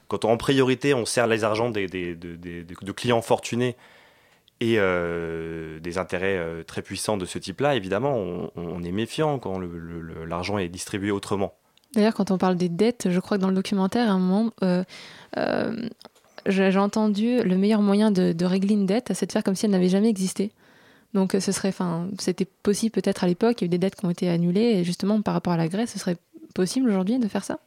quand 0.07 0.25
en 0.25 0.37
priorité, 0.37 0.93
on 0.93 1.05
sert 1.05 1.27
les 1.27 1.43
argents 1.43 1.69
des, 1.69 1.87
des- 1.87 2.15
de, 2.15 2.91
clients 2.91 3.21
fortunés 3.21 3.75
et 4.59 4.75
euh, 4.77 5.79
des 5.79 5.97
intérêts 5.97 6.63
très 6.65 6.81
puissants 6.81 7.17
de 7.17 7.25
ce 7.25 7.37
type-là, 7.37 7.75
évidemment, 7.75 8.15
on, 8.55 8.83
est 8.83 8.91
méfiant 8.91 9.39
quand 9.39 9.59
l'argent 10.27 10.57
est 10.57 10.69
distribué 10.69 11.11
autrement. 11.11 11.53
D'ailleurs, 11.93 12.13
quand 12.13 12.31
on 12.31 12.37
parle 12.37 12.55
des 12.55 12.69
dettes, 12.69 13.09
je 13.09 13.19
crois 13.19 13.37
que 13.37 13.41
dans 13.41 13.49
le 13.49 13.55
documentaire, 13.55 14.09
à 14.09 14.13
un 14.13 14.19
moment, 14.19 14.51
j'ai 16.45 16.77
entendu 16.77 17.41
le 17.43 17.57
meilleur 17.57 17.81
moyen 17.81 18.11
de, 18.11 18.45
régler 18.45 18.73
une 18.73 18.85
dette, 18.85 19.11
c'est 19.13 19.25
de 19.25 19.31
faire 19.31 19.43
comme 19.43 19.55
si 19.55 19.65
elle 19.65 19.71
n'avait 19.71 19.89
jamais 19.89 20.09
existé. 20.09 20.51
Donc, 21.13 21.35
euh, 21.35 21.39
ce 21.39 21.51
serait, 21.51 21.69
enfin, 21.69 22.07
c'était 22.19 22.45
possible 22.45 22.91
peut-être 22.91 23.23
à 23.23 23.27
l'époque. 23.27 23.61
Il 23.61 23.63
y 23.63 23.65
a 23.65 23.67
eu 23.67 23.69
des 23.69 23.77
dettes 23.77 23.95
qui 23.95 24.05
ont 24.05 24.09
été 24.09 24.29
annulées, 24.29 24.61
et 24.61 24.83
justement 24.83 25.21
par 25.21 25.33
rapport 25.33 25.53
à 25.53 25.57
la 25.57 25.67
Grèce, 25.67 25.91
ce 25.91 25.99
serait 25.99 26.17
possible 26.53 26.89
aujourd'hui 26.89 27.19
de 27.19 27.27
faire 27.27 27.43
ça? 27.43 27.59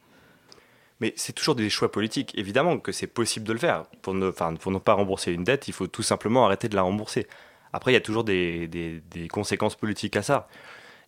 Mais 1.01 1.13
c'est 1.17 1.33
toujours 1.33 1.55
des 1.55 1.69
choix 1.69 1.91
politiques. 1.91 2.33
Évidemment 2.37 2.79
que 2.79 2.91
c'est 2.91 3.07
possible 3.07 3.45
de 3.45 3.53
le 3.53 3.59
faire. 3.59 3.85
Pour 4.01 4.13
ne, 4.13 4.29
pour 4.31 4.71
ne 4.71 4.79
pas 4.79 4.93
rembourser 4.93 5.31
une 5.33 5.43
dette, 5.43 5.67
il 5.67 5.73
faut 5.73 5.87
tout 5.87 6.03
simplement 6.03 6.45
arrêter 6.45 6.69
de 6.69 6.75
la 6.75 6.83
rembourser. 6.83 7.27
Après, 7.73 7.91
il 7.91 7.95
y 7.95 7.97
a 7.97 8.01
toujours 8.01 8.23
des, 8.23 9.01
conséquences 9.31 9.75
politiques 9.75 10.15
à 10.15 10.21
ça. 10.21 10.47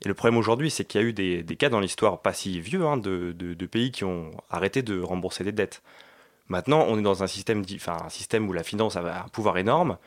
Et 0.04 0.08
le 0.08 0.14
problème 0.14 0.38
aujourd'hui, 0.38 0.70
c'est 0.70 0.86
qu'il 0.86 1.02
y 1.02 1.04
a 1.04 1.08
eu 1.08 1.14
des, 1.14 1.44
cas 1.58 1.70
dans 1.70 1.80
l'histoire 1.80 2.22
pas 2.22 2.34
si 2.34 2.60
vieux 2.60 2.86
hein, 2.86 2.98
de 2.98 3.66
pays 3.66 3.92
qui 3.92 4.04
ont 4.04 4.32
arrêté 4.50 4.82
de 4.82 5.00
rembourser 5.00 5.44
des 5.44 5.54
dettes. 5.54 5.82
Maintenant, 6.50 6.86
on 6.88 6.98
est 6.98 7.02
dans 7.02 7.24
un 7.24 7.28
système, 7.28 7.66
di- 7.66 7.76
enfin, 7.76 7.98
un 8.06 8.10
système 8.10 8.48
où 8.48 8.54
la 8.54 8.64
finance 8.64 8.96
a 8.96 9.24
un 9.26 9.28
pouvoir 9.30 9.58
énorme 9.58 9.98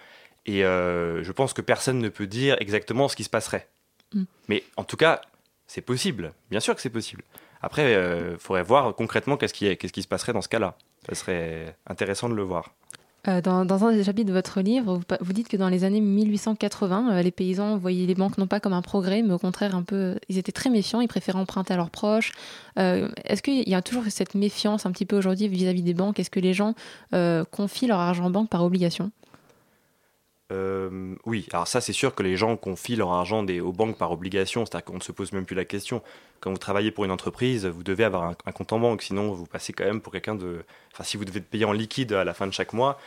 Et 0.47 0.65
euh, 0.65 1.23
je 1.23 1.33
pense 1.33 1.53
que 1.53 1.61
personne 1.63 1.99
ne 1.99 2.09
peut 2.09 2.27
dire 2.27 2.57
exactement 2.61 3.09
ce 3.09 3.17
qui 3.17 3.25
se 3.25 3.31
passerait. 3.31 3.69
Mm. 4.15 4.23
Mais 4.49 4.65
en 4.77 4.85
tout 4.85 4.97
cas, 4.97 5.21
c'est 5.67 5.83
possible. 5.83 6.33
Bien 6.51 6.61
sûr 6.61 6.75
que 6.75 6.81
c'est 6.81 6.91
possible. 6.91 7.23
Après, 7.63 7.93
il 7.93 8.39
faudrait 8.39 8.63
voir 8.63 8.95
concrètement 8.95 9.37
qu'est-ce 9.37 9.53
qui, 9.53 9.77
qu'est-ce 9.77 9.93
qui 9.93 10.03
se 10.03 10.09
passerait 10.09 10.33
dans 10.33 10.41
ce 10.41 10.49
cas-là. 10.49 10.77
Ça 11.07 11.15
serait 11.15 11.77
intéressant 11.87 12.31
de 12.31 12.35
le 12.35 12.43
voir. 12.43 12.71
Euh, 13.29 13.43
dans, 13.43 13.85
un 13.85 13.93
des 13.93 14.05
chapitres 14.05 14.29
de 14.29 14.33
votre 14.33 14.61
livre, 14.61 14.99
vous, 15.21 15.33
dites 15.33 15.49
que 15.49 15.57
dans 15.57 15.69
les 15.69 15.85
années 15.85 16.01
1880, 16.01 17.13
euh, 17.13 17.23
les 17.23 17.31
paysans 17.31 17.77
voyaient 17.77 18.07
les 18.07 18.15
banques 18.15 18.39
non 18.39 18.47
pas 18.47 18.61
comme 18.61 18.73
un 18.73 18.81
progrès, 18.81 19.21
mais 19.23 19.35
au 19.35 19.39
contraire 19.39 19.75
un 19.75 19.83
peu, 19.83 20.19
ils 20.31 20.39
étaient 20.39 20.53
très 20.53 20.71
méfiants, 20.71 21.01
ils 21.01 21.09
préféraient 21.09 21.39
emprunter 21.39 21.75
à 21.75 21.77
leurs 21.77 21.91
proches. 21.91 22.33
Euh, 22.79 23.11
Est-ce 23.25 23.43
qu'il 23.43 23.69
y 23.69 23.75
a 23.75 23.83
toujours 23.83 24.05
cette 24.09 24.35
méfiance 24.35 24.87
un 24.87 24.93
petit 24.93 25.05
peu 25.05 25.19
aujourd'hui 25.19 25.49
vis-à-vis 25.49 25.83
des 25.83 25.95
banques? 25.95 26.19
Est-ce 26.19 26.31
que 26.31 26.41
les 26.41 26.55
gens 26.55 26.75
euh, 27.15 27.45
confient 27.51 27.89
leur 27.89 27.99
argent 27.99 28.25
en 28.25 28.31
banque 28.31 28.49
par 28.49 28.65
obligation? 28.65 29.11
Euh, 30.51 31.15
oui, 31.27 31.47
alors 31.53 31.69
ça 31.69 31.81
c'est 31.81 31.93
sûr 31.93 32.15
que 32.15 32.23
les 32.23 32.37
gens 32.37 32.57
confient 32.57 32.97
leur 32.97 33.13
argent 33.13 33.47
aux 33.47 33.73
banques 33.73 33.97
par 33.97 34.11
obligation, 34.11 34.67
c'est-à-dire 34.67 34.85
qu'on 34.85 34.97
ne 34.97 35.03
se 35.03 35.13
pose 35.13 35.33
même 35.33 35.45
plus 35.45 35.57
la 35.57 35.65
question. 35.65 36.03
Quand 36.41 36.51
vous 36.51 36.59
travaillez 36.59 36.91
pour 36.91 37.05
une 37.05 37.11
entreprise, 37.11 37.67
vous 37.67 37.83
devez 37.83 38.05
avoir 38.05 38.35
un, 38.47 38.53
compte 38.53 38.73
en 38.73 38.81
banque, 38.81 39.03
sinon 39.03 39.33
vous 39.33 39.47
passez 39.47 39.73
quand 39.73 39.85
même 39.85 40.01
pour 40.01 40.13
quelqu'un 40.13 40.35
de... 40.35 40.65
Enfin, 40.93 41.05
si 41.05 41.17
vous 41.17 41.25
devez 41.25 41.41
payer 41.41 41.65
en 41.65 41.73
liquide 41.73 42.13
à 42.13 42.25
la 42.25 42.35
fin 42.35 42.47
de 42.47 42.53
chaque 42.53 42.73
mois, 42.73 42.99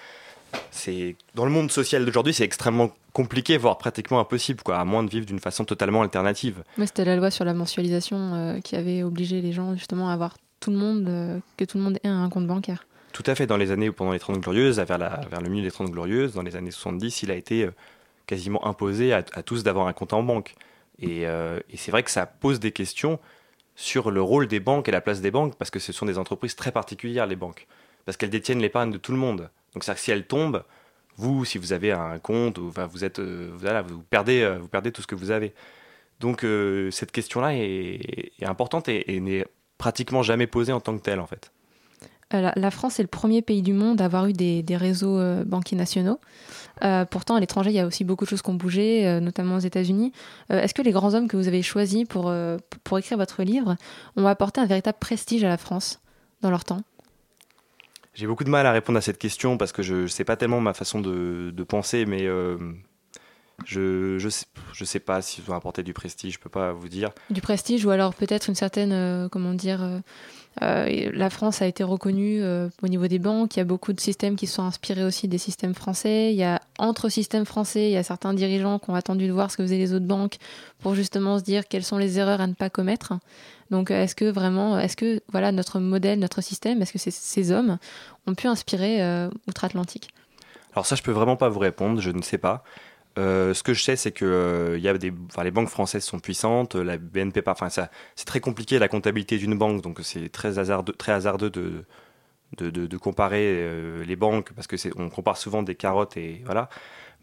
c'est 0.72 1.16
dans 1.36 1.46
le 1.46 1.52
monde 1.52 1.72
social 1.72 2.06
d'aujourd'hui, 2.06 2.34
c'est 2.34 2.44
extrêmement 2.44 2.92
compliqué, 3.12 3.58
voire 3.58 3.78
pratiquement 3.78 4.20
impossible, 4.20 4.62
quoi, 4.64 4.78
à 4.78 4.86
moins 4.86 5.04
de 5.04 5.10
vivre 5.10 5.26
d'une 5.26 5.40
façon 5.40 5.66
totalement 5.66 6.02
alternative. 6.02 6.64
Moi, 6.78 6.88
c'était 6.88 7.06
la 7.06 7.16
loi 7.16 7.32
sur 7.32 7.44
la 7.44 7.54
mensualisation 7.54 8.18
euh, 8.18 8.60
qui 8.60 8.76
avait 8.76 9.04
obligé 9.04 9.42
les 9.42 9.52
gens 9.52 9.76
justement 9.76 10.10
à 10.10 10.14
avoir 10.14 10.38
tout 10.60 10.72
le 10.72 10.78
monde, 10.78 11.06
euh, 11.08 11.40
que 11.58 11.66
tout 11.66 11.78
le 11.78 11.84
monde 11.84 12.00
ait 12.04 12.08
un 12.08 12.30
compte 12.30 12.48
bancaire. 12.48 12.86
Tout 13.14 13.24
à 13.28 13.36
fait, 13.36 13.46
dans 13.46 13.58
les 13.58 13.70
années 13.70 13.92
pendant 13.92 14.12
les 14.12 14.20
30 14.20 14.40
glorieuses, 14.40 14.80
vers, 14.80 14.98
le 14.98 15.50
milieu 15.50 15.64
des 15.64 15.72
30 15.72 15.92
glorieuses, 15.92 16.34
dans 16.34 16.42
les 16.42 16.56
années 16.56 16.72
70, 16.72 17.22
il 17.22 17.30
a 17.30 17.36
été 17.36 17.66
euh, 17.66 17.72
quasiment 18.26 18.66
imposé 18.66 19.14
à, 19.14 19.22
tous 19.22 19.64
d'avoir 19.64 19.88
un 19.88 19.94
compte 19.94 20.14
en 20.14 20.24
banque. 20.24 20.56
Et, 21.00 21.28
euh, 21.28 21.60
et 21.70 21.78
c'est 21.78 21.92
vrai 21.92 22.02
que 22.02 22.10
ça 22.10 22.26
pose 22.26 22.60
des 22.60 22.72
questions 22.72 23.20
sur 23.76 24.10
le 24.10 24.22
rôle 24.22 24.48
des 24.48 24.60
banques 24.60 24.90
et 24.90 24.92
la 24.92 25.00
place 25.00 25.22
des 25.22 25.30
banques, 25.30 25.56
parce 25.56 25.70
que 25.70 25.78
ce 25.78 25.94
sont 25.94 26.08
des 26.08 26.18
entreprises 26.18 26.56
très 26.56 26.72
particulières, 26.72 27.28
les 27.28 27.36
banques, 27.36 27.68
parce 28.06 28.18
qu'elles 28.18 28.32
détiennent 28.32 28.62
l'épargne 28.62 28.92
de 28.92 28.98
tout 28.98 29.12
le 29.12 29.20
monde. 29.20 29.50
Donc 29.74 29.86
que 29.86 29.96
si 29.96 30.10
elles 30.10 30.26
tombent, 30.26 30.64
vous, 31.16 31.46
si 31.46 31.60
vous 31.60 31.72
avez 31.72 31.92
un 31.92 32.18
compte, 32.18 32.58
ou, 32.58 32.74
euh, 32.76 32.88
vous, 32.88 34.04
perdez, 34.10 34.92
tout 34.92 35.04
ce 35.04 35.08
que 35.08 35.16
vous 35.16 35.30
avez. 35.30 35.54
Donc 36.20 36.46
cette 36.92 37.12
question-là 37.12 37.54
est, 37.54 38.32
importante 38.42 38.90
et 38.90 39.20
n'est 39.20 39.46
pratiquement 39.78 40.24
jamais 40.24 40.48
posée 40.48 40.74
en 40.74 40.80
tant 40.80 40.98
que 40.98 41.04
telle, 41.04 41.20
en 41.20 41.28
fait. 41.28 41.52
Euh, 42.34 42.52
la, 42.56 42.72
France 42.72 43.00
est 43.00 43.04
le 43.04 43.08
premier 43.08 43.42
pays 43.42 43.62
du 43.62 43.74
monde 43.74 44.02
à 44.02 44.06
avoir 44.06 44.28
eu 44.28 44.34
des, 44.34 44.64
réseaux 44.76 45.20
euh, 45.20 45.44
banquiers 45.44 45.78
nationaux. 45.78 46.20
Euh, 46.84 47.06
pourtant, 47.06 47.36
à 47.36 47.40
l'étranger, 47.40 47.70
il 47.70 47.76
y 47.76 47.80
a 47.80 47.86
aussi 47.86 48.04
beaucoup 48.04 48.26
de 48.26 48.30
choses 48.30 48.42
qui 48.42 48.50
ont 48.50 48.56
bougé, 48.56 49.20
notamment 49.22 49.56
aux 49.56 49.60
États-Unis. 49.60 50.12
Est-ce 50.50 50.74
que 50.74 50.82
les 50.82 50.92
grands 50.92 51.14
hommes 51.14 51.28
que 51.28 51.38
vous 51.38 51.48
avez 51.48 51.62
choisis 51.62 52.06
pour, 52.06 52.34
écrire 52.98 53.18
votre 53.18 53.44
livre 53.44 53.76
ont 54.18 54.26
apporté 54.26 54.60
un 54.60 54.66
véritable 54.66 54.98
prestige 55.00 55.44
à 55.44 55.50
la 55.50 55.58
France 55.58 56.02
dans 56.42 56.50
leur 56.50 56.64
temps? 56.64 56.82
J'ai 58.14 58.28
beaucoup 58.28 58.44
de 58.44 58.50
mal 58.50 58.66
à 58.66 58.72
répondre 58.72 58.98
à 58.98 59.02
cette 59.02 59.18
question 59.18 59.58
parce 59.58 59.72
que 59.72 59.82
je 59.82 59.96
ne 59.96 60.08
sais 60.08 60.24
pas 60.24 60.36
tellement 60.36 60.62
ma 60.62 60.74
façon 60.74 61.00
de, 61.00 61.52
de 61.52 61.64
penser, 61.64 62.06
mais 62.06 62.28
je 63.66 64.18
je 64.18 64.30
sais, 64.30 64.46
je 64.74 64.86
sais 64.86 65.00
pas 65.00 65.22
s'ils 65.22 65.50
ont 65.50 65.56
apporté 65.56 65.84
du 65.84 65.94
prestige, 65.94 66.34
je 66.34 66.40
peux 66.40 66.50
pas 66.50 66.74
vous 66.74 66.90
dire. 66.90 67.12
Du 67.30 67.42
prestige 67.42 67.86
ou 67.86 67.90
alors 67.90 68.14
peut-être 68.14 68.50
une 68.50 68.56
certaine, 68.56 68.92
euh, 68.92 69.30
comment 69.30 69.54
dire, 69.54 69.82
euh, 69.84 70.00
euh, 70.62 71.10
la 71.14 71.30
France 71.30 71.62
a 71.62 71.66
été 71.66 71.84
reconnue 71.84 72.42
euh, 72.42 72.70
au 72.84 72.88
niveau 72.88 73.08
des 73.08 73.18
banques. 73.20 73.56
Il 73.56 73.60
y 73.60 73.62
a 73.62 73.66
beaucoup 73.66 73.92
de 73.94 74.00
systèmes 74.00 74.36
qui 74.36 74.46
sont 74.46 74.62
inspirés 74.64 75.04
aussi 75.04 75.28
des 75.28 75.40
systèmes 75.40 75.74
français. 75.74 76.32
Il 76.32 76.38
y 76.38 76.44
a 76.44 76.62
entre 76.78 77.10
systèmes 77.10 77.46
français, 77.46 77.90
il 77.90 77.94
y 77.94 77.98
a 77.98 78.04
certains 78.04 78.34
dirigeants 78.34 78.78
qui 78.78 78.90
ont 78.92 78.96
attendu 78.96 79.28
de 79.28 79.34
voir 79.34 79.50
ce 79.50 79.58
que 79.58 79.64
faisaient 79.64 79.78
les 79.78 79.94
autres 79.94 80.06
banques 80.06 80.38
pour 80.80 80.94
justement 80.94 81.40
se 81.40 81.44
dire 81.44 81.68
quelles 81.68 81.84
sont 81.84 81.98
les 81.98 82.20
erreurs 82.20 82.42
à 82.42 82.48
ne 82.48 82.54
pas 82.54 82.70
commettre. 82.70 83.14
Donc, 83.72 83.90
est-ce 83.90 84.14
que 84.14 84.26
vraiment, 84.26 84.78
est-ce 84.78 84.96
que 84.96 85.22
voilà 85.32 85.52
notre 85.52 85.80
modèle, 85.80 86.20
notre 86.20 86.42
système, 86.42 86.82
est-ce 86.82 86.94
que 86.94 87.00
ces, 87.00 87.10
ces 87.12 87.52
hommes 87.52 87.80
ont 88.28 88.36
pu 88.36 88.46
inspirer 88.46 89.02
euh, 89.02 89.30
outre-Atlantique? 89.48 90.10
Alors 90.74 90.86
ça, 90.86 90.96
je 90.96 91.02
peux 91.02 91.12
vraiment 91.12 91.36
pas 91.36 91.50
vous 91.50 91.60
répondre, 91.60 92.00
je 92.00 92.12
ne 92.12 92.22
sais 92.22 92.38
pas. 92.38 92.64
Euh, 93.20 93.54
ce 93.54 93.62
que 93.62 93.74
je 93.76 93.84
sais, 93.84 93.96
c'est 93.96 94.12
que 94.12 94.26
euh, 94.26 94.78
y 94.80 94.88
a 94.88 94.98
des, 94.98 95.14
les 95.44 95.52
banques 95.52 95.70
françaises 95.70 96.04
sont 96.04 96.20
puissantes, 96.20 96.74
la 96.76 96.98
BNP, 96.98 97.44
enfin 97.46 97.70
c'est 97.70 98.26
très 98.26 98.40
compliqué 98.40 98.80
la 98.80 98.88
comptabilité 98.88 99.38
d'une 99.38 99.56
banque, 99.56 99.82
donc 99.84 100.00
c'est 100.02 100.30
très 100.30 100.58
hasardeux, 100.58 100.94
très 100.94 101.12
hasardeux 101.12 101.52
de, 101.52 101.86
de, 102.58 102.70
de- 102.72 102.98
comparer 102.98 103.46
euh, 103.48 104.04
les 104.06 104.16
banques 104.16 104.54
parce 104.54 104.68
que 104.68 104.78
on 105.00 105.10
compare 105.10 105.38
souvent 105.38 105.64
des 105.64 105.76
carottes 105.76 106.18
et 106.18 106.42
voilà. 106.46 106.70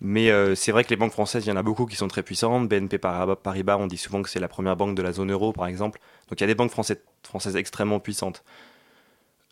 Mais 0.00 0.30
c'est 0.56 0.73
vrai 0.73 0.85
que 0.85 0.90
les 0.90 0.97
banques 0.97 1.12
françaises, 1.12 1.47
il 1.47 1.50
y 1.50 1.52
en 1.52 1.56
a 1.56 1.62
beaucoup 1.62 1.87
qui 1.87 1.97
sont 1.97 2.09
très 2.09 2.23
puissantes. 2.23 2.68
BNP 2.68 2.99
Paribas, 2.99 3.37
Paribas, 3.37 3.76
on 3.78 3.87
dit 3.87 3.99
souvent 3.99 4.23
que 4.23 4.30
c'est 4.30 4.40
la 4.40 4.49
première 4.49 4.76
banque 4.76 4.97
de 4.97 5.02
la 5.02 5.12
zone 5.12 5.32
euro, 5.32 5.52
par 5.52 5.66
exemple. 5.66 6.00
Donc 6.28 6.40
il 6.40 6.42
y 6.42 6.44
a 6.44 6.49
des 6.49 6.54
banques 6.56 6.70
françaises, 6.73 7.00
françaises 7.23 7.56
extrêmement 7.56 8.00
puissantes. 8.00 8.44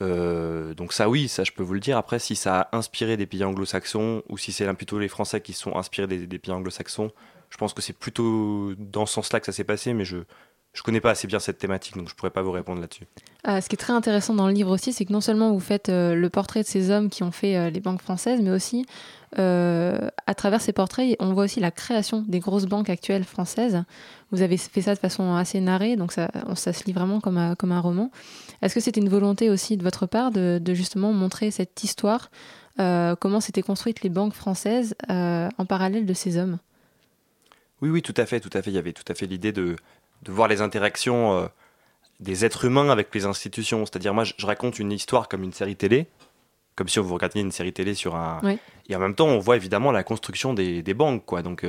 Euh, 0.00 0.74
donc 0.74 0.92
ça 0.92 1.08
oui, 1.08 1.28
ça 1.28 1.44
je 1.44 1.52
peux 1.52 1.62
vous 1.62 1.74
le 1.74 1.80
dire. 1.80 1.96
Après, 1.96 2.18
si 2.18 2.36
ça 2.36 2.60
a 2.60 2.76
inspiré 2.76 3.16
des 3.16 3.26
pays 3.26 3.44
anglo-saxons 3.44 4.22
ou 4.28 4.38
si 4.38 4.52
c'est 4.52 4.72
plutôt 4.74 4.98
les 4.98 5.08
Français 5.08 5.40
qui 5.40 5.52
sont 5.52 5.76
inspirés 5.76 6.06
des, 6.06 6.38
pays 6.38 6.52
anglo-saxons, 6.52 7.10
je 7.50 7.56
pense 7.56 7.72
que 7.72 7.82
c'est 7.82 7.96
plutôt 7.96 8.74
dans 8.78 9.06
ce 9.06 9.14
sens-là 9.14 9.40
que 9.40 9.46
ça 9.46 9.52
s'est 9.52 9.64
passé, 9.64 9.94
mais 9.94 10.04
je 10.04 10.18
je 10.74 10.82
connais 10.82 11.00
pas 11.00 11.10
assez 11.10 11.26
bien 11.26 11.40
cette 11.40 11.58
thématique, 11.58 11.96
donc 11.96 12.08
je 12.08 12.14
pourrais 12.14 12.30
pas 12.30 12.42
vous 12.42 12.52
répondre 12.52 12.80
là-dessus. 12.80 13.04
Euh, 13.48 13.60
ce 13.60 13.68
qui 13.68 13.74
est 13.74 13.78
très 13.78 13.92
intéressant 13.92 14.34
dans 14.34 14.46
le 14.46 14.52
livre 14.52 14.70
aussi, 14.70 14.92
c'est 14.92 15.04
que 15.04 15.12
non 15.12 15.20
seulement 15.20 15.50
vous 15.52 15.60
faites 15.60 15.88
euh, 15.88 16.14
le 16.14 16.30
portrait 16.30 16.62
de 16.62 16.68
ces 16.68 16.90
hommes 16.90 17.08
qui 17.08 17.22
ont 17.22 17.32
fait 17.32 17.56
euh, 17.56 17.70
les 17.70 17.80
banques 17.80 18.02
françaises, 18.02 18.40
mais 18.42 18.50
aussi 18.50 18.86
à 19.36 20.34
travers 20.34 20.60
ces 20.62 20.72
portraits, 20.72 21.14
on 21.20 21.34
voit 21.34 21.44
aussi 21.44 21.60
la 21.60 21.70
création 21.70 22.24
des 22.26 22.38
grosses 22.38 22.64
banques 22.64 22.88
actuelles 22.88 23.24
françaises. 23.24 23.84
Vous 24.30 24.40
avez 24.40 24.56
fait 24.56 24.80
ça 24.80 24.94
de 24.94 24.98
façon 24.98 25.34
assez 25.34 25.60
narrée, 25.60 25.96
donc 25.96 26.12
ça, 26.12 26.30
ça 26.54 26.72
se 26.72 26.84
lit 26.84 26.94
vraiment 26.94 27.20
comme 27.20 27.54
comme 27.58 27.72
un 27.72 27.80
roman. 27.80 28.10
Est-ce 28.60 28.74
que 28.74 28.80
c'était 28.80 29.00
une 29.00 29.08
volonté 29.08 29.50
aussi 29.50 29.76
de 29.76 29.82
votre 29.82 30.06
part 30.06 30.30
de, 30.30 30.58
de 30.62 30.74
justement 30.74 31.12
montrer 31.12 31.50
cette 31.50 31.84
histoire, 31.84 32.30
euh, 32.80 33.14
comment 33.16 33.40
s'étaient 33.40 33.62
construites 33.62 34.02
les 34.02 34.08
banques 34.08 34.34
françaises 34.34 34.94
euh, 35.10 35.48
en 35.58 35.64
parallèle 35.64 36.06
de 36.06 36.14
ces 36.14 36.38
hommes? 36.38 36.58
Oui, 37.80 37.90
oui, 37.90 38.02
tout 38.02 38.14
à 38.16 38.26
fait, 38.26 38.40
tout 38.40 38.50
à 38.52 38.62
fait. 38.62 38.70
Il 38.70 38.74
y 38.74 38.78
avait 38.78 38.92
tout 38.92 39.04
à 39.08 39.14
fait 39.14 39.26
l'idée 39.26 39.52
de, 39.52 39.76
de 40.22 40.32
voir 40.32 40.48
les 40.48 40.60
interactions 40.60 41.38
euh, 41.38 41.46
des 42.18 42.44
êtres 42.44 42.64
humains 42.64 42.90
avec 42.90 43.14
les 43.14 43.24
institutions. 43.24 43.86
C'est-à-dire, 43.86 44.14
moi, 44.14 44.24
je, 44.24 44.34
je 44.36 44.46
raconte 44.46 44.78
une 44.78 44.90
histoire 44.90 45.28
comme 45.28 45.44
une 45.44 45.52
série 45.52 45.76
télé, 45.76 46.08
comme 46.74 46.88
si 46.88 46.98
vous 46.98 47.14
regardiez 47.14 47.42
une 47.42 47.52
série 47.52 47.72
télé 47.72 47.94
sur 47.94 48.16
un. 48.16 48.40
Oui. 48.42 48.58
Et 48.88 48.96
en 48.96 48.98
même 48.98 49.14
temps, 49.14 49.28
on 49.28 49.38
voit 49.38 49.56
évidemment 49.56 49.92
la 49.92 50.02
construction 50.02 50.54
des, 50.54 50.82
des 50.82 50.94
banques, 50.94 51.24
quoi. 51.24 51.42
Donc, 51.42 51.64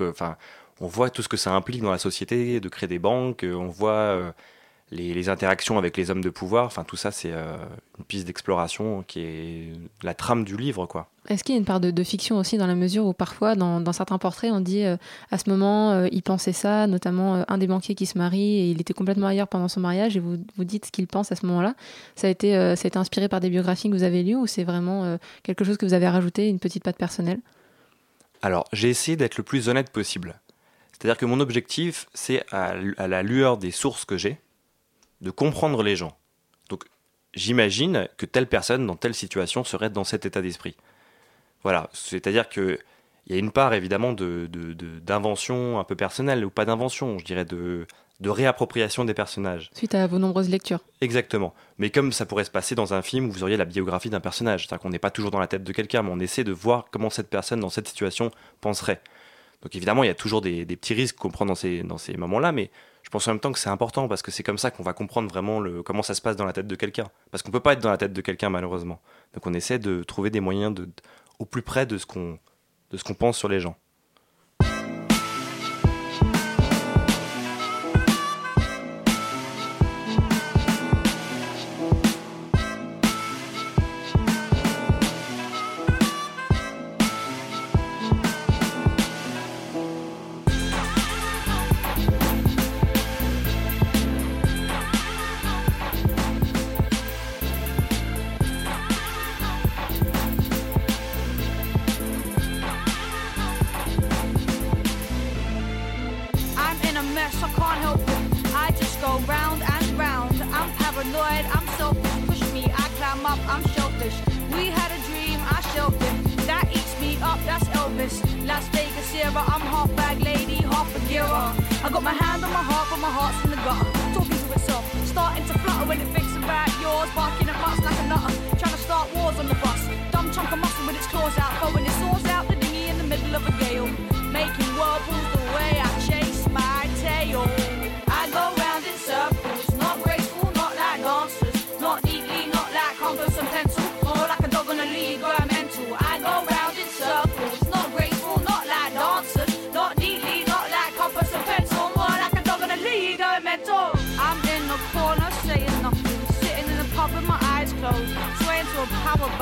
enfin, 0.00 0.36
on 0.80 0.86
voit 0.86 1.10
tout 1.10 1.22
ce 1.22 1.28
que 1.28 1.36
ça 1.36 1.52
implique 1.52 1.82
dans 1.82 1.90
la 1.92 1.98
société 1.98 2.58
de 2.58 2.68
créer 2.68 2.88
des 2.88 2.98
banques. 2.98 3.44
On 3.44 3.66
voit 3.66 4.34
les, 4.92 5.14
les 5.14 5.28
interactions 5.28 5.78
avec 5.78 5.96
les 5.96 6.10
hommes 6.10 6.20
de 6.20 6.30
pouvoir. 6.30 6.66
Enfin, 6.66 6.84
tout 6.84 6.96
ça, 6.96 7.10
c'est 7.10 7.32
euh, 7.32 7.56
une 7.98 8.04
piste 8.04 8.26
d'exploration 8.26 9.02
qui 9.06 9.20
est 9.20 9.72
la 10.02 10.14
trame 10.14 10.44
du 10.44 10.56
livre, 10.56 10.86
quoi. 10.86 11.08
Est-ce 11.28 11.44
qu'il 11.44 11.54
y 11.54 11.56
a 11.56 11.58
une 11.58 11.64
part 11.64 11.80
de, 11.80 11.90
de 11.90 12.04
fiction 12.04 12.36
aussi 12.36 12.58
dans 12.58 12.66
la 12.66 12.74
mesure 12.74 13.06
où 13.06 13.12
parfois 13.12 13.54
dans, 13.54 13.80
dans 13.80 13.92
certains 13.92 14.18
portraits 14.18 14.50
on 14.52 14.58
dit 14.58 14.82
euh, 14.82 14.96
à 15.30 15.38
ce 15.38 15.48
moment 15.48 15.92
euh, 15.92 16.08
il 16.10 16.20
pensait 16.20 16.52
ça, 16.52 16.88
notamment 16.88 17.44
un 17.46 17.58
des 17.58 17.68
banquiers 17.68 17.94
qui 17.94 18.06
se 18.06 18.18
marie 18.18 18.58
et 18.58 18.70
il 18.70 18.80
était 18.80 18.92
complètement 18.92 19.28
ailleurs 19.28 19.46
pendant 19.46 19.68
son 19.68 19.78
mariage 19.78 20.16
et 20.16 20.20
vous, 20.20 20.38
vous 20.56 20.64
dites 20.64 20.86
ce 20.86 20.90
qu'il 20.90 21.06
pense 21.06 21.30
à 21.30 21.36
ce 21.36 21.46
moment-là. 21.46 21.76
Ça 22.16 22.26
a, 22.26 22.30
été, 22.30 22.54
ça 22.54 22.72
a 22.72 22.86
été 22.88 22.98
inspiré 22.98 23.28
par 23.28 23.38
des 23.38 23.50
biographies 23.50 23.88
que 23.88 23.94
vous 23.94 24.02
avez 24.02 24.24
lues 24.24 24.34
ou 24.34 24.48
c'est 24.48 24.64
vraiment 24.64 25.16
quelque 25.44 25.64
chose 25.64 25.76
que 25.76 25.86
vous 25.86 25.94
avez 25.94 26.08
rajouté, 26.08 26.48
une 26.48 26.58
petite 26.58 26.82
patte 26.82 26.98
personnelle? 26.98 27.38
Alors, 28.42 28.64
j'ai 28.72 28.88
essayé 28.88 29.16
d'être 29.16 29.36
le 29.36 29.44
plus 29.44 29.68
honnête 29.68 29.90
possible. 29.90 30.40
C'est-à-dire 30.90 31.16
que 31.16 31.26
mon 31.26 31.38
objectif, 31.38 32.08
c'est 32.14 32.44
à 32.50 33.06
la 33.06 33.22
lueur 33.22 33.58
des 33.58 33.70
sources 33.70 34.04
que 34.04 34.16
j'ai, 34.16 34.40
de 35.22 35.30
comprendre 35.30 35.82
les 35.82 35.96
gens. 35.96 36.18
Donc, 36.68 36.84
j'imagine 37.32 38.08
que 38.18 38.26
telle 38.26 38.46
personne, 38.46 38.86
dans 38.86 38.96
telle 38.96 39.14
situation, 39.14 39.64
serait 39.64 39.90
dans 39.90 40.04
cet 40.04 40.26
état 40.26 40.42
d'esprit. 40.42 40.76
Voilà, 41.62 41.88
c'est-à-dire 41.92 42.48
que 42.48 42.78
il 43.26 43.32
y 43.32 43.36
a 43.36 43.38
une 43.38 43.52
part 43.52 43.72
évidemment 43.72 44.12
de, 44.12 44.48
d'invention 45.00 45.78
un 45.78 45.84
peu 45.84 45.94
personnelle, 45.94 46.44
ou 46.44 46.50
pas 46.50 46.64
d'invention, 46.64 47.20
je 47.20 47.24
dirais 47.24 47.44
de, 47.44 47.86
de 48.18 48.30
réappropriation 48.30 49.04
des 49.04 49.14
personnages. 49.14 49.70
suite 49.74 49.94
à 49.94 50.06
vos 50.08 50.18
nombreuses 50.18 50.48
lectures. 50.48 50.80
Exactement. 51.00 51.54
Mais 51.78 51.90
comme 51.90 52.10
ça 52.10 52.26
pourrait 52.26 52.44
se 52.44 52.50
passer 52.50 52.74
dans 52.74 52.94
un 52.94 53.02
film 53.02 53.26
où 53.28 53.30
vous 53.30 53.44
auriez 53.44 53.56
la 53.56 53.64
biographie 53.64 54.10
d'un 54.10 54.18
personnage, 54.18 54.66
c'est-à-dire 54.66 54.82
qu'on 54.82 54.90
n'est 54.90 54.98
pas 54.98 55.12
toujours 55.12 55.30
dans 55.30 55.38
la 55.38 55.46
tête 55.46 55.62
de 55.62 55.72
quelqu'un, 55.72 56.02
mais 56.02 56.10
on 56.12 56.18
essaie 56.18 56.42
de 56.42 56.50
voir 56.52 56.86
comment 56.90 57.10
cette 57.10 57.30
personne 57.30 57.60
dans 57.60 57.70
cette 57.70 57.86
situation 57.86 58.32
penserait. 58.60 59.00
Donc 59.62 59.76
évidemment, 59.76 60.02
il 60.02 60.08
y 60.08 60.10
a 60.10 60.14
toujours 60.14 60.40
des, 60.40 60.64
des 60.64 60.76
petits 60.76 60.94
risques 60.94 61.16
qu'on 61.16 61.30
prend 61.30 61.46
dans 61.46 61.54
ces, 61.54 61.84
dans 61.84 61.98
ces 61.98 62.16
moments-là, 62.16 62.50
mais 62.50 62.72
pense 63.12 63.28
en 63.28 63.32
même 63.32 63.40
temps 63.40 63.52
que 63.52 63.58
c'est 63.58 63.68
important 63.68 64.08
parce 64.08 64.22
que 64.22 64.30
c'est 64.30 64.42
comme 64.42 64.58
ça 64.58 64.70
qu'on 64.70 64.82
va 64.82 64.94
comprendre 64.94 65.28
vraiment 65.28 65.60
le, 65.60 65.82
comment 65.82 66.02
ça 66.02 66.14
se 66.14 66.22
passe 66.22 66.34
dans 66.34 66.46
la 66.46 66.54
tête 66.54 66.66
de 66.66 66.74
quelqu'un. 66.74 67.08
Parce 67.30 67.42
qu'on 67.42 67.50
peut 67.50 67.60
pas 67.60 67.74
être 67.74 67.82
dans 67.82 67.90
la 67.90 67.98
tête 67.98 68.12
de 68.12 68.20
quelqu'un 68.22 68.48
malheureusement. 68.48 69.00
Donc 69.34 69.46
on 69.46 69.52
essaie 69.52 69.78
de 69.78 70.02
trouver 70.02 70.30
des 70.30 70.40
moyens 70.40 70.74
de, 70.74 70.88
au 71.38 71.44
plus 71.44 71.62
près 71.62 71.86
de 71.86 71.98
ce 71.98 72.06
qu'on 72.06 72.38
de 72.90 72.96
ce 72.96 73.04
qu'on 73.04 73.14
pense 73.14 73.38
sur 73.38 73.48
les 73.48 73.60
gens. 73.60 73.76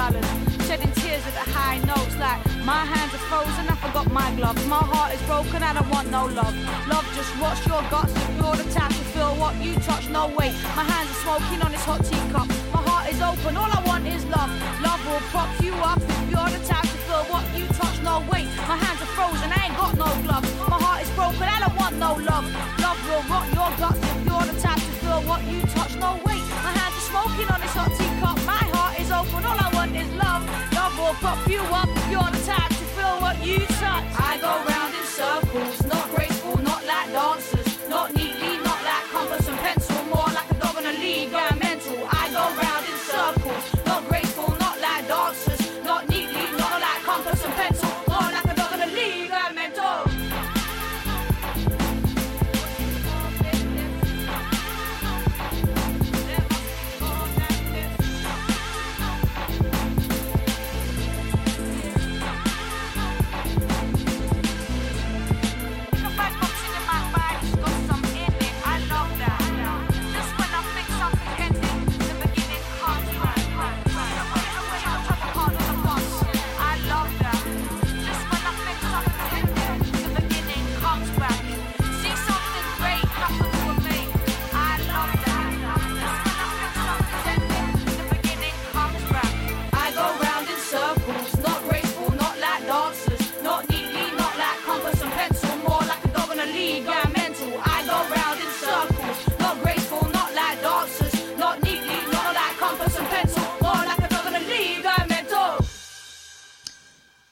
Ballad, 0.00 0.24
shedding 0.64 0.92
tears 1.00 1.20
at 1.28 1.34
the 1.40 1.46
high 1.52 1.78
notes 1.84 2.16
like 2.16 2.40
my 2.64 2.82
hands 2.92 3.12
are 3.12 3.24
frozen, 3.28 3.68
I 3.68 3.76
forgot 3.84 4.06
my 4.10 4.28
gloves. 4.38 4.64
My 4.66 4.82
heart 4.92 5.12
is 5.12 5.22
broken, 5.28 5.60
I 5.62 5.72
don't 5.76 5.90
want 5.94 6.08
no 6.10 6.22
love. 6.40 6.56
Love 6.92 7.06
just 7.16 7.30
rots 7.36 7.60
your 7.68 7.82
guts 7.92 8.12
if 8.22 8.30
you're 8.38 8.56
the 8.62 8.68
type 8.72 8.94
to 9.00 9.04
feel 9.12 9.32
what 9.42 9.54
you 9.64 9.74
touch. 9.88 10.08
No 10.08 10.22
way, 10.38 10.50
my 10.78 10.84
hands 10.92 11.08
are 11.12 11.20
smoking 11.24 11.60
on 11.64 11.70
this 11.74 11.84
hot 11.84 12.00
teacup. 12.08 12.48
My 12.72 12.80
heart 12.88 13.04
is 13.12 13.20
open, 13.20 13.52
all 13.60 13.72
I 13.78 13.80
want 13.88 14.06
is 14.06 14.24
love. 14.36 14.50
Love 14.86 15.00
will 15.08 15.24
prop 15.32 15.50
you 15.60 15.74
up 15.90 16.00
if 16.00 16.24
you're 16.32 16.50
the 16.56 16.62
type 16.70 16.88
to 16.94 16.98
feel 17.06 17.24
what 17.32 17.44
you 17.56 17.64
touch. 17.80 17.96
No 18.00 18.14
way, 18.32 18.42
my 18.70 18.78
hands 18.84 19.00
are 19.04 19.12
frozen, 19.16 19.48
I 19.52 19.60
ain't 19.68 19.76
got 19.76 19.92
no 20.04 20.08
gloves. 20.24 20.48
My 20.72 20.78
heart 20.84 21.00
is 21.04 21.10
broken, 21.18 21.46
I 21.56 21.58
don't 21.64 21.76
want 21.76 21.94
no 22.06 22.10
love. 22.30 22.46
Love 22.84 22.98
will 23.08 23.24
rot 23.32 23.46
your 23.58 23.70
guts 23.82 24.00
if 24.00 24.18
you're 24.28 24.46
the 24.48 24.56
type 24.64 24.80
to 24.88 24.94
feel 25.04 25.20
what 25.28 25.42
you 25.50 25.60
touch. 25.76 25.92
No 26.00 26.10
way, 26.24 26.38
my 26.64 26.72
hands 26.78 26.96
are 27.00 27.06
smoking 27.12 27.48
on 27.52 27.60
this 27.60 27.74
hot 27.76 27.90
teacup. 27.90 27.99
pop 31.20 31.46
you 31.48 31.60
up 31.60 31.88
to 32.70 32.84
feel 32.96 33.20
what 33.20 33.36
you 33.44 33.58
touch. 33.58 34.04
I 34.18 34.38
go 34.40 34.64
round. 34.68 34.79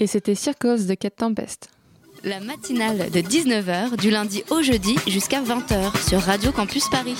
Et 0.00 0.06
c'était 0.06 0.36
Circos 0.36 0.86
de 0.86 0.94
Cat 0.94 1.10
Tempest. 1.10 1.70
La 2.22 2.38
matinale 2.38 3.10
de 3.10 3.18
19h 3.18 3.96
du 3.96 4.10
lundi 4.10 4.44
au 4.48 4.62
jeudi 4.62 4.94
jusqu'à 5.08 5.42
20h 5.42 6.08
sur 6.08 6.20
Radio 6.20 6.52
Campus 6.52 6.88
Paris. 6.88 7.16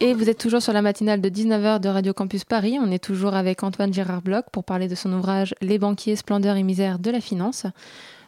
Et 0.00 0.14
vous 0.14 0.30
êtes 0.30 0.38
toujours 0.38 0.62
sur 0.62 0.72
la 0.72 0.80
matinale 0.80 1.20
de 1.20 1.28
19h 1.28 1.80
de 1.80 1.90
Radio 1.90 2.14
Campus 2.14 2.44
Paris. 2.44 2.78
On 2.80 2.90
est 2.90 3.04
toujours 3.04 3.34
avec 3.34 3.62
Antoine 3.62 3.92
Gérard 3.92 4.22
Bloch 4.22 4.46
pour 4.50 4.64
parler 4.64 4.88
de 4.88 4.94
son 4.94 5.12
ouvrage 5.12 5.54
Les 5.60 5.78
banquiers, 5.78 6.16
splendeur 6.16 6.56
et 6.56 6.62
misère 6.62 6.98
de 6.98 7.10
la 7.10 7.20
finance. 7.20 7.66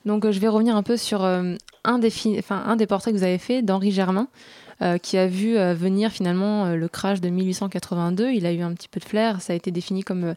Donc 0.05 0.27
euh, 0.27 0.33
je 0.33 0.39
vais 0.39 0.49
revenir 0.49 0.77
un 0.77 0.83
peu 0.83 0.99
sur 0.99 1.25
euh, 1.25 1.55
un, 1.85 1.99
des 1.99 2.13
enfin, 2.39 2.63
un 2.67 2.77
des 2.77 2.87
portraits 2.87 3.15
que 3.15 3.19
vous 3.19 3.25
avez 3.25 3.39
fait 3.39 3.63
d'Henri 3.63 3.91
Germain, 3.91 4.29
euh, 4.83 4.99
qui 4.99 5.17
a 5.17 5.29
vu 5.29 5.57
euh, 5.57 5.75
venir 5.75 6.11
finalement 6.11 6.65
euh, 6.65 6.75
le 6.75 6.89
crash 6.89 7.21
de 7.21 7.29
1882. 7.29 8.33
Il 8.33 8.47
a 8.47 8.53
eu 8.53 8.63
un 8.63 8.73
petit 8.75 8.89
peu 8.89 8.99
de 8.99 9.05
flair. 9.05 9.41
Ça 9.41 9.53
a 9.53 9.57
été 9.57 9.71
défini 9.71 10.03
comme 10.03 10.35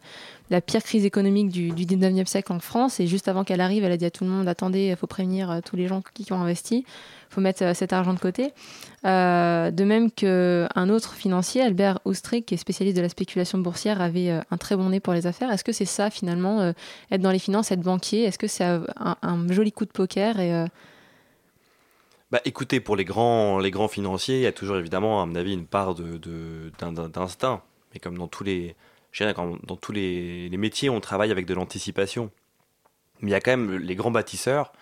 la 0.50 0.60
pire 0.60 0.84
crise 0.84 1.04
économique 1.04 1.48
du, 1.48 1.70
du 1.70 1.84
19e 1.84 2.26
siècle 2.26 2.52
en 2.52 2.60
France. 2.60 3.00
Et 3.00 3.08
juste 3.08 3.26
avant 3.26 3.42
qu'elle 3.42 3.60
arrive, 3.60 3.82
elle 3.82 3.90
a 3.90 3.96
dit 3.96 4.04
à 4.04 4.10
tout 4.12 4.22
le 4.22 4.30
monde 4.30 4.46
attendez, 4.46 4.86
il 4.90 4.96
faut 4.96 5.08
prévenir 5.08 5.60
tous 5.64 5.74
les 5.74 5.88
gens 5.88 6.00
qui, 6.14 6.32
ont 6.32 6.40
investi. 6.40 6.84
Il 6.86 7.34
faut 7.34 7.40
mettre 7.40 7.74
cet 7.74 7.92
argent 7.92 8.14
de 8.14 8.20
côté. 8.20 8.52
De 9.02 9.84
même 9.84 10.12
qu'un 10.12 10.88
autre 10.90 11.14
financier, 11.14 11.62
Albert 11.62 11.98
Oustric, 12.04 12.46
qui 12.46 12.54
est 12.54 12.58
spécialiste 12.58 12.96
de 12.96 13.02
la 13.02 13.08
spéculation 13.08 13.58
boursière, 13.58 14.00
avait 14.00 14.30
un 14.30 14.56
très 14.58 14.76
bon 14.76 14.90
nez 14.90 15.00
pour 15.00 15.12
les 15.12 15.26
affaires. 15.26 15.50
Est-ce 15.50 15.64
que 15.64 15.72
c'est 15.72 15.86
ça 15.86 16.08
finalement, 16.08 16.72
être 17.10 17.20
dans 17.20 17.32
les 17.32 17.40
finances, 17.40 17.72
être 17.72 17.80
banquier? 17.80 18.22
Est-ce 18.22 18.38
que 18.38 18.46
c'est 18.46 18.64
un, 18.64 19.46
joli 19.48 19.72
coup 19.72 19.86
de 19.86 19.90
poker 19.90 20.38
Bah, 22.32 22.40
écoutez, 22.44 22.80
pour 22.80 22.96
les 22.96 23.04
grands, 23.04 23.60
les 23.60 23.70
grands 23.70 23.86
financiers, 23.86 24.38
il 24.38 24.42
y 24.42 24.46
a 24.46 24.52
toujours 24.52 24.76
évidemment, 24.78 25.22
à 25.22 25.26
mon 25.26 25.36
avis, 25.36 25.52
une 25.52 25.66
part 25.66 25.94
d'instinct. 25.94 27.62
Mais 27.94 28.00
comme 28.00 28.18
dans 28.18 28.26
tous 28.26 28.42
les, 28.42 28.74
dans 29.20 29.76
tous 29.76 29.92
les, 29.92 30.50
métiers, 30.56 30.90
on 30.90 31.00
travaille 31.00 31.30
avec 31.30 31.46
de 31.46 31.54
l'anticipation. 31.54 32.32
Mais 33.20 33.30
il 33.30 33.32
y 33.32 33.36
a 33.36 33.40
quand 33.40 33.52
même 33.52 33.76
les 33.76 33.94
grands 33.94 34.10
bâtisseurs, 34.10 34.72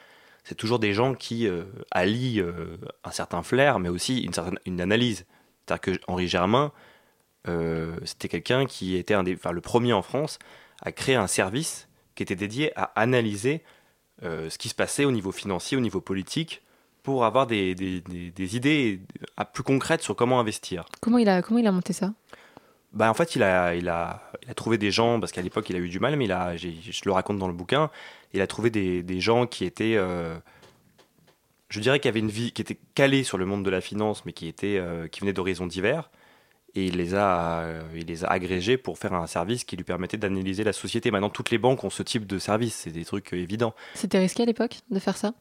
c'est 0.43 0.55
toujours 0.55 0.79
des 0.79 0.95
gens 0.95 1.15
qui 1.15 1.47
euh, 1.47 1.65
allient 1.91 2.41
euh, 2.41 2.79
un 3.05 3.11
certain 3.11 3.43
flair, 3.43 3.79
mais 3.79 3.91
aussi 3.91 4.23
une 4.23 4.33
certaine 4.33 4.59
une 4.65 4.81
analyse. 4.81 5.27
C'est-à-dire 5.67 5.81
que 5.81 6.01
Henri 6.09 6.29
Germain, 6.29 6.73
euh, 7.49 7.97
c'était 8.05 8.29
quelqu'un 8.29 8.67
qui 8.67 8.97
était 8.97 9.15
un 9.15 9.23
des, 9.23 9.35
enfin, 9.35 9.53
le 9.53 9.61
premier 9.61 9.93
en 9.93 10.03
France 10.03 10.39
à 10.83 10.93
créer 10.93 11.15
un 11.17 11.27
service 11.27 11.89
qui 12.15 12.23
était 12.23 12.37
dédié 12.37 12.73
à 12.79 12.85
analyser 12.97 13.63
ce 14.23 14.57
qui 14.57 14.71
se 14.71 14.75
passait 14.75 15.05
au 15.05 15.11
niveau 15.11 15.33
financier, 15.33 15.77
au 15.77 15.81
niveau 15.81 16.01
politique, 16.01 16.63
pour 17.05 17.25
avoir 17.25 17.47
des, 17.47 17.77
des- 17.77 18.01
des- 18.01 18.31
des 18.33 18.57
idées 18.57 19.01
à 19.37 19.45
plus 19.45 19.63
concrètes 19.63 20.03
sur 20.03 20.17
comment 20.17 20.41
investir. 20.41 20.87
comment, 21.01 21.19
il 21.19 21.29
a, 21.29 21.43
comment 21.43 21.61
il 21.61 21.67
a 21.69 21.73
monté 21.73 21.93
ça? 21.93 22.13
Bah, 22.93 23.11
en 23.11 23.15
fait, 23.15 23.37
il 23.37 23.43
a, 23.43 23.75
il, 23.75 23.89
a, 23.89 24.31
il 24.43 24.51
a 24.51 24.55
trouvé 24.55 24.79
des 24.79 24.91
gens, 24.91 25.21
parce 25.21 25.31
qu'à 25.31 25.43
l'époque, 25.43 25.69
il 25.69 25.77
a 25.77 25.81
eu 25.81 25.89
du 25.89 26.01
mal, 26.01 26.17
mais 26.17 26.25
il 26.25 26.33
a, 26.33 26.57
je 26.57 26.69
le 27.05 27.13
raconte 27.13 27.39
dans 27.39 27.47
le 27.49 27.53
bouquin, 27.53 27.91
il 28.33 28.41
a 28.41 28.47
trouvé 28.47 28.71
des, 28.71 29.03
des 29.03 29.21
gens 29.21 29.47
qui 29.47 29.65
étaient, 29.65 29.97
euh, 29.97 30.37
je 31.69 31.81
dirais, 31.81 32.01
qui 32.01 32.09
avaient 32.09 32.21
une 32.21 32.31
vie, 32.31 32.53
qui 32.53 32.63
était 32.63 32.79
calée 32.95 33.23
sur 33.23 33.37
le 33.37 33.47
monde 33.47 33.65
de 33.65 33.71
la 33.71 33.81
finance, 33.81 34.25
mais 34.25 34.33
qui, 34.33 34.47
étaient, 34.49 34.79
euh, 34.79 35.07
qui 35.09 35.21
venaient 35.21 35.33
d'horizons 35.33 35.67
divers. 35.67 36.11
Et 36.77 36.87
il 36.87 36.97
les, 36.97 37.15
a, 37.15 37.61
euh, 37.61 37.83
il 37.95 38.07
les 38.07 38.25
a 38.25 38.29
agrégés 38.29 38.77
pour 38.79 38.99
faire 38.99 39.13
un 39.13 39.27
service 39.27 39.65
qui 39.65 39.77
lui 39.77 39.85
permettait 39.85 40.17
d'analyser 40.17 40.65
la 40.65 40.73
société. 40.73 41.11
Maintenant, 41.11 41.31
toutes 41.31 41.51
les 41.51 41.59
banques 41.59 41.85
ont 41.85 41.91
ce 41.91 42.03
type 42.03 42.27
de 42.27 42.39
service, 42.39 42.75
c'est 42.77 42.91
des 42.91 43.05
trucs 43.05 43.35
euh, 43.35 43.37
évidents. 43.37 43.75
C'était 43.95 44.19
risqué 44.19 44.43
à 44.45 44.47
l'époque 44.47 44.79
de 44.91 44.99
faire 44.99 45.17
ça? 45.17 45.35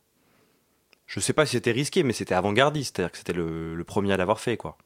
Je 1.07 1.19
sais 1.19 1.33
pas 1.33 1.45
si 1.45 1.53
c'était 1.53 1.71
risqué, 1.71 2.03
mais 2.03 2.13
c'était 2.13 2.35
avant-gardiste, 2.35 2.95
c'est-à-dire 2.95 3.11
que 3.11 3.17
c'était 3.17 3.33
le, 3.33 3.83
premier 3.85 4.13
à 4.13 4.17
l'avoir 4.17 4.39
fait, 4.39 4.57
quoi. 4.57 4.77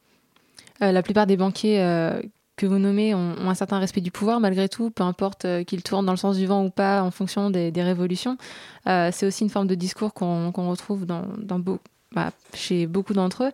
Euh, 0.81 0.91
La 0.91 1.01
plupart 1.01 1.27
des 1.27 1.37
banquiers 1.37 1.81
euh, 1.81 2.21
que 2.55 2.65
vous 2.65 2.79
nommez 2.79 3.15
ont, 3.15 3.35
un 3.37 3.53
certain 3.55 3.79
respect 3.79 4.01
du 4.01 4.11
pouvoir 4.11 4.39
malgré 4.39 4.69
tout, 4.69 4.89
peu 4.89 5.03
importe 5.03 5.45
euh, 5.45 5.63
qu'ils 5.63 5.83
tournent 5.83 6.05
dans 6.05 6.11
le 6.11 6.17
sens 6.17 6.37
du 6.37 6.45
vent 6.45 6.63
ou 6.63 6.69
pas 6.69 7.01
en 7.01 7.11
fonction 7.11 7.49
des, 7.49 7.71
révolutions. 7.75 8.37
C'est 8.85 9.25
aussi 9.25 9.43
une 9.43 9.49
forme 9.49 9.67
de 9.67 9.75
discours 9.75 10.13
qu'on 10.13 10.51
retrouve 10.51 11.05
bah, 11.05 12.31
chez 12.53 12.87
beaucoup 12.87 13.13
d'entre 13.13 13.45
eux. 13.45 13.51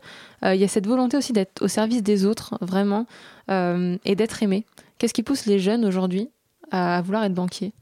Il 0.54 0.60
y 0.60 0.64
a 0.64 0.68
cette 0.68 0.88
volonté 0.88 1.18
aussi 1.18 1.34
d'être 1.34 1.64
au 1.64 1.68
service 1.68 2.04
des 2.04 2.26
autres, 2.26 2.58
vraiment, 2.62 3.08
et 3.50 4.16
d'être 4.16 4.44
aimé. 4.44 4.66
Qu'est-ce 4.98 5.14
qui 5.14 5.24
pousse 5.24 5.46
les 5.48 5.60
jeunes 5.60 5.86
aujourd'hui 5.86 6.30
à, 6.72 6.98
à 6.98 7.02
vouloir 7.02 7.24
être 7.24 7.34
banquier 7.34 7.74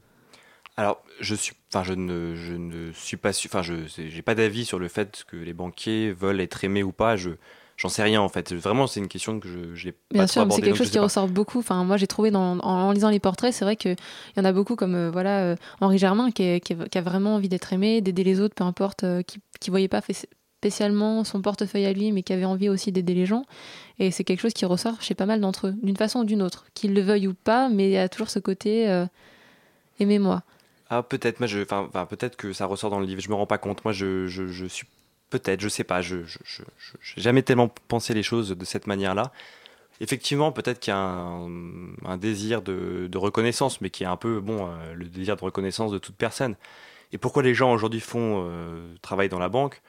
Alors, 0.76 1.02
je 1.20 1.34
suis 1.34 1.54
enfin, 1.68 1.84
je 1.84 1.92
ne, 1.92 2.34
je 2.34 2.54
ne 2.54 2.92
suis 2.92 3.16
pas 3.16 3.30
enfin, 3.30 3.62
je, 3.62 3.74
j'ai 3.86 4.22
pas 4.22 4.34
d'avis 4.34 4.64
sur 4.64 4.78
le 4.78 4.88
fait 4.88 5.24
que 5.28 5.36
les 5.36 5.52
banquiers 5.52 6.12
veulent 6.12 6.40
être 6.40 6.64
aimés 6.64 6.82
ou 6.82 6.92
pas. 6.92 7.16
Je, 7.16 7.30
j'en 7.76 7.88
sais 7.88 8.02
rien 8.02 8.20
en 8.20 8.28
fait. 8.28 8.52
Vraiment, 8.54 8.86
c'est 8.86 9.00
une 9.00 9.08
question 9.08 9.38
que 9.38 9.48
je, 9.48 9.74
je 9.74 9.86
l'ai 9.86 9.94
Bien 10.10 10.26
pas 10.26 10.26
sûr, 10.26 10.44
mais 10.44 10.50
c'est 10.52 10.60
quelque 10.62 10.76
chose 10.76 10.90
qui 10.90 10.98
pas. 10.98 11.06
ressort 11.06 11.26
beaucoup. 11.26 11.58
Enfin, 11.60 11.84
moi, 11.84 11.96
j'ai 11.96 12.06
trouvé 12.06 12.30
dans, 12.30 12.58
en, 12.58 12.62
en 12.62 12.92
lisant 12.92 13.08
les 13.08 13.18
portraits, 13.18 13.52
c'est 13.54 13.64
vrai 13.64 13.76
qu'il 13.76 13.96
y 14.36 14.40
en 14.40 14.44
a 14.44 14.52
beaucoup 14.52 14.76
comme 14.76 14.94
euh, 14.94 15.10
voilà 15.10 15.40
euh, 15.40 15.56
Henri 15.80 15.96
Germain 15.96 16.30
qui, 16.30 16.42
est- 16.42 16.60
qui 16.60 16.74
est- 16.74 16.88
qui 16.90 16.98
a 16.98 17.00
vraiment 17.00 17.36
envie 17.36 17.48
d'être 17.48 17.72
aimé, 17.72 18.02
d'aider 18.02 18.22
les 18.22 18.38
autres, 18.40 18.54
peu 18.54 18.64
importe, 18.64 19.04
euh, 19.04 19.22
qui 19.22 19.38
ne 19.68 19.72
voyait 19.72 19.88
pas 19.88 20.02
fait- 20.02 20.28
spécialement 20.58 21.24
son 21.24 21.40
portefeuille 21.40 21.86
à 21.86 21.92
lui, 21.94 22.12
mais 22.12 22.22
qui 22.22 22.34
avait 22.34 22.44
envie 22.44 22.68
aussi 22.68 22.92
d'aider 22.92 23.14
les 23.14 23.24
gens. 23.26 23.44
Et 24.00 24.10
c'est 24.10 24.24
quelque 24.24 24.40
chose 24.40 24.54
qui 24.54 24.64
ressort 24.66 25.02
chez 25.02 25.14
pas 25.14 25.26
mal 25.26 25.40
d'entre 25.40 25.68
eux, 25.68 25.74
d'une 25.82 25.96
façon 25.96 26.20
ou 26.20 26.24
d'une 26.24 26.42
autre, 26.42 26.66
qu'ils 26.74 26.94
le 26.94 27.02
veuillent 27.02 27.28
ou 27.28 27.34
pas, 27.34 27.68
mais 27.70 27.86
il 27.88 27.92
y 27.92 27.98
a 27.98 28.08
toujours 28.08 28.30
ce 28.30 28.40
côté 28.40 28.90
euh, 28.90 29.06
aimez-moi. 30.00 30.42
Ah, 30.94 31.02
peut-être, 31.02 31.40
moi, 31.40 31.46
je, 31.46 31.62
peut-être 31.62 32.36
que 32.36 32.52
ça 32.52 32.66
ressort 32.66 32.90
dans 32.90 33.00
le 33.00 33.06
livre. 33.06 33.22
Je 33.22 33.30
me 33.30 33.34
rends 33.34 33.46
pas 33.46 33.56
compte. 33.56 33.82
Moi, 33.82 33.94
je, 33.94 34.26
je, 34.26 34.66
suis 34.66 34.86
peut-être, 35.30 35.62
je 35.62 35.70
sais 35.70 35.84
pas. 35.84 36.02
Je, 36.02 36.18
j'ai 36.26 37.22
jamais 37.22 37.42
tellement 37.42 37.68
pensé 37.88 38.12
les 38.12 38.22
choses 38.22 38.50
de 38.50 38.64
cette 38.66 38.86
manière-là. 38.86 39.32
Effectivement, 40.02 40.52
peut-être 40.52 40.80
qu'il 40.80 40.90
y 40.92 40.94
a 40.94 40.98
un, 40.98 42.16
désir 42.18 42.60
de, 42.60 43.08
de 43.10 43.18
reconnaissance, 43.18 43.80
mais 43.80 43.88
qui 43.88 44.02
est 44.04 44.06
un 44.06 44.18
peu, 44.18 44.40
bon, 44.40 44.68
euh, 44.68 44.92
le 44.92 45.06
désir 45.06 45.34
de 45.36 45.42
reconnaissance 45.42 45.92
de 45.92 45.98
toute 45.98 46.16
personne. 46.16 46.56
Et 47.12 47.16
pourquoi 47.16 47.42
les 47.42 47.54
gens 47.54 47.72
aujourd'hui 47.72 48.00
font 48.00 48.44
euh, 48.46 48.94
travaillent 49.00 49.30
dans 49.30 49.38
la 49.38 49.48
banque? 49.48 49.80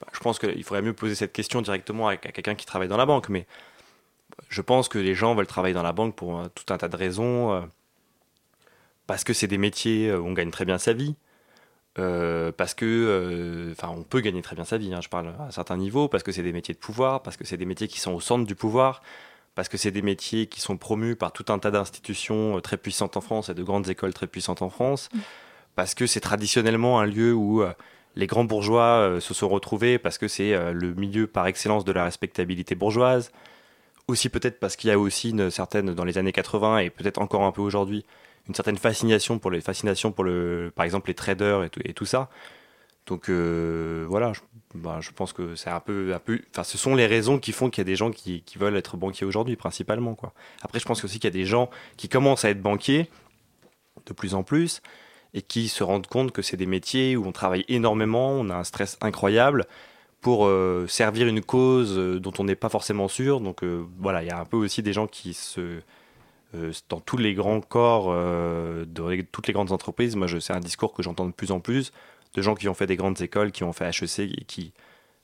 Bah, 0.00 0.06
Je 0.12 0.20
pense 0.20 0.38
qu'il 0.38 0.62
faudrait 0.62 0.82
mieux 0.82 0.92
poser 0.92 1.16
cette 1.16 1.32
question 1.32 1.60
directement 1.60 2.06
à, 2.06 2.12
à 2.12 2.16
quelqu'un 2.18 2.54
qui 2.54 2.66
travaille 2.66 2.88
dans 2.88 2.96
la 2.96 3.06
banque. 3.06 3.30
Mais 3.30 3.48
je 4.48 4.62
pense 4.62 4.88
que 4.88 4.98
les 4.98 5.16
gens 5.16 5.34
veulent 5.34 5.48
travailler 5.48 5.74
dans 5.74 5.82
la 5.82 5.92
banque 5.92 6.14
pour 6.14 6.38
euh, 6.38 6.46
tout 6.54 6.72
un 6.72 6.78
tas 6.78 6.88
de 6.88 6.96
raisons. 6.96 7.68
Euh, 9.12 9.14
parce 9.14 9.24
que 9.24 9.32
c'est 9.32 9.46
des 9.46 9.58
métiers 9.58 10.12
où 10.14 10.26
on 10.26 10.32
gagne 10.32 10.50
très 10.50 10.64
bien 10.64 10.78
sa 10.78 10.92
vie, 10.92 11.16
euh, 11.98 12.52
parce 12.52 12.74
que, 12.74 12.86
euh, 12.86 13.72
enfin, 13.72 13.94
on 13.94 14.02
peut 14.02 14.20
gagner 14.20 14.40
très 14.40 14.56
bien 14.56 14.64
sa 14.64 14.78
vie. 14.78 14.94
hein, 14.94 15.00
je 15.02 15.08
parle 15.08 15.28
à 15.38 15.44
un 15.44 15.50
certain 15.50 15.76
niveau, 15.76 16.08
parce 16.08 16.22
que 16.22 16.32
c'est 16.32 16.42
des 16.42 16.52
métiers 16.52 16.74
de 16.74 16.78
pouvoir, 16.78 17.22
parce 17.22 17.36
que 17.36 17.44
c'est 17.44 17.58
des 17.58 17.66
métiers 17.66 17.88
qui 17.88 18.00
sont 18.00 18.12
au 18.12 18.20
centre 18.20 18.46
du 18.46 18.54
pouvoir, 18.54 19.02
parce 19.54 19.68
que 19.68 19.76
c'est 19.76 19.90
des 19.90 20.02
métiers 20.02 20.46
qui 20.46 20.60
sont 20.60 20.78
promus 20.78 21.16
par 21.16 21.32
tout 21.32 21.44
un 21.52 21.58
tas 21.58 21.70
d'institutions 21.70 22.56
euh, 22.56 22.60
très 22.60 22.78
puissantes 22.78 23.16
en 23.16 23.20
France 23.20 23.50
et 23.50 23.54
de 23.54 23.62
grandes 23.62 23.88
écoles 23.90 24.14
très 24.14 24.26
puissantes 24.26 24.62
en 24.62 24.70
France, 24.70 25.10
parce 25.76 25.94
que 25.94 26.06
c'est 26.06 26.20
traditionnellement 26.20 27.00
un 27.00 27.06
lieu 27.06 27.34
où 27.34 27.62
euh, 27.62 27.72
les 28.16 28.26
grands 28.26 28.44
bourgeois 28.44 29.00
euh, 29.00 29.20
se 29.20 29.34
sont 29.34 29.48
retrouvés, 29.48 29.98
parce 29.98 30.16
que 30.18 30.28
c'est 30.28 30.54
euh, 30.54 30.72
le 30.72 30.94
milieu 30.94 31.26
par 31.26 31.46
excellence 31.46 31.84
de 31.84 31.92
la 31.92 32.04
respectabilité 32.04 32.74
bourgeoise. 32.74 33.32
Aussi 34.08 34.28
peut-être 34.30 34.58
parce 34.60 34.76
qu'il 34.76 34.88
y 34.88 34.92
a 34.92 34.98
aussi 34.98 35.30
une 35.30 35.50
certaine, 35.50 35.94
dans 35.94 36.04
les 36.04 36.18
années 36.18 36.32
80 36.32 36.78
et 36.78 36.90
peut-être 36.90 37.20
encore 37.20 37.44
un 37.44 37.52
peu 37.52 37.62
aujourd'hui, 37.62 38.04
une 38.48 38.54
certaine 38.54 38.76
fascination 38.78 39.38
pour 39.38 39.50
les 39.50 39.60
fascination 39.60 40.12
pour 40.12 40.24
le 40.24 40.72
par 40.74 40.84
exemple 40.84 41.08
les 41.08 41.14
traders 41.14 41.64
et 41.64 41.70
tout, 41.70 41.80
et 41.84 41.94
tout 41.94 42.06
ça. 42.06 42.28
Donc 43.06 43.28
euh, 43.28 44.06
voilà 44.08 44.32
je, 44.32 44.40
bah, 44.74 44.98
je 45.00 45.10
pense 45.10 45.32
que 45.32 45.56
c'est 45.56 45.70
un 45.70 45.80
peu 45.80 46.14
un 46.14 46.18
peu 46.18 46.40
enfin 46.50 46.64
ce 46.64 46.78
sont 46.78 46.94
les 46.94 47.06
raisons 47.06 47.38
qui 47.38 47.52
font 47.52 47.70
qu'il 47.70 47.80
y 47.80 47.86
a 47.86 47.90
des 47.90 47.96
gens 47.96 48.10
qui, 48.10 48.44
veulent 48.56 48.76
être 48.76 48.96
banquiers 48.96 49.26
aujourd'hui 49.26 49.56
principalement 49.56 50.14
quoi. 50.14 50.32
Après 50.62 50.78
je 50.78 50.84
pense 50.84 51.02
aussi 51.04 51.18
qu'il 51.18 51.24
y 51.24 51.34
a 51.34 51.38
des 51.38 51.44
gens 51.44 51.70
qui 51.96 52.08
commencent 52.08 52.44
à 52.44 52.50
être 52.50 52.62
banquiers 52.62 53.10
de 54.06 54.12
plus 54.12 54.34
en 54.34 54.42
plus 54.42 54.82
et 55.34 55.42
qui 55.42 55.68
se 55.68 55.82
rendent 55.82 56.06
compte 56.06 56.32
que 56.32 56.42
c'est 56.42 56.56
des 56.56 56.66
métiers 56.66 57.16
où 57.16 57.26
on 57.26 57.32
travaille 57.32 57.64
énormément 57.68 58.32
on 58.32 58.50
a 58.50 58.54
un 58.54 58.64
stress 58.64 58.98
incroyable 59.00 59.66
pour 60.20 60.46
euh, 60.46 60.86
servir 60.88 61.26
une 61.26 61.42
cause 61.42 61.98
euh, 61.98 62.20
dont 62.20 62.32
on 62.38 62.44
n'est 62.44 62.54
pas 62.54 62.68
forcément 62.68 63.08
sûr. 63.08 63.40
Donc 63.40 63.64
voilà 63.98 64.22
il 64.22 64.28
y 64.28 64.30
a 64.30 64.38
un 64.38 64.44
peu 64.44 64.56
aussi 64.56 64.82
des 64.82 64.92
gens 64.92 65.08
qui 65.08 65.34
se 65.34 65.80
dans 66.88 67.00
tous 67.00 67.16
les 67.16 67.34
grands 67.34 67.60
corps 67.60 68.06
euh, 68.08 68.84
de 68.84 69.22
toutes 69.30 69.46
les 69.46 69.52
grandes 69.52 69.72
entreprises. 69.72 70.16
Moi, 70.16 70.26
c'est 70.40 70.52
un 70.52 70.60
discours 70.60 70.92
que 70.92 71.02
j'entends 71.02 71.26
de 71.26 71.32
plus 71.32 71.50
en 71.50 71.60
plus 71.60 71.92
de 72.34 72.42
gens 72.42 72.54
qui 72.54 72.68
ont 72.68 72.74
fait 72.74 72.86
des 72.86 72.96
grandes 72.96 73.20
écoles, 73.20 73.52
qui 73.52 73.64
ont 73.64 73.72
fait 73.72 73.86
HEC, 73.86 74.46
qui 74.46 74.72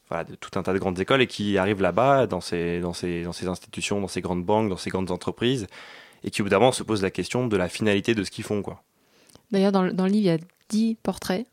voilà, 0.09 0.25
de 0.25 0.35
tout 0.35 0.59
un 0.59 0.63
tas 0.63 0.73
de 0.73 0.79
grandes 0.79 0.99
écoles 1.01 1.23
et 1.23 1.27
qui 1.27 1.59
arrivent 1.59 1.83
là-bas 1.83 2.27
dans 2.27 2.41
ces, 2.41 2.81
dans, 2.81 2.93
ces, 2.93 3.23
dans 3.23 3.33
ces 3.33 3.47
institutions, 3.47 4.01
dans 4.01 4.09
ces 4.09 4.21
grandes 4.21 4.45
banques, 4.45 4.69
dans 4.69 4.77
ces 4.77 4.91
grandes 4.91 5.11
entreprises 5.11 5.67
et 6.25 6.31
qui 6.31 6.43
moment 6.43 6.73
se 6.73 6.83
posent 6.83 7.03
la 7.03 7.11
question 7.11 7.47
de 7.47 7.57
la 7.57 7.69
finalité 7.69 8.15
de 8.15 8.25
ce 8.25 8.31
qu'ils 8.31 8.45
font. 8.45 8.63
D'ailleurs, 9.51 9.73
dans, 9.73 9.87
dans 9.93 10.05
le 10.05 10.11
livre, 10.11 10.25
il 10.25 10.27
y 10.27 10.31
a 10.31 10.39
10 10.69 10.97
portraits. 11.03 11.47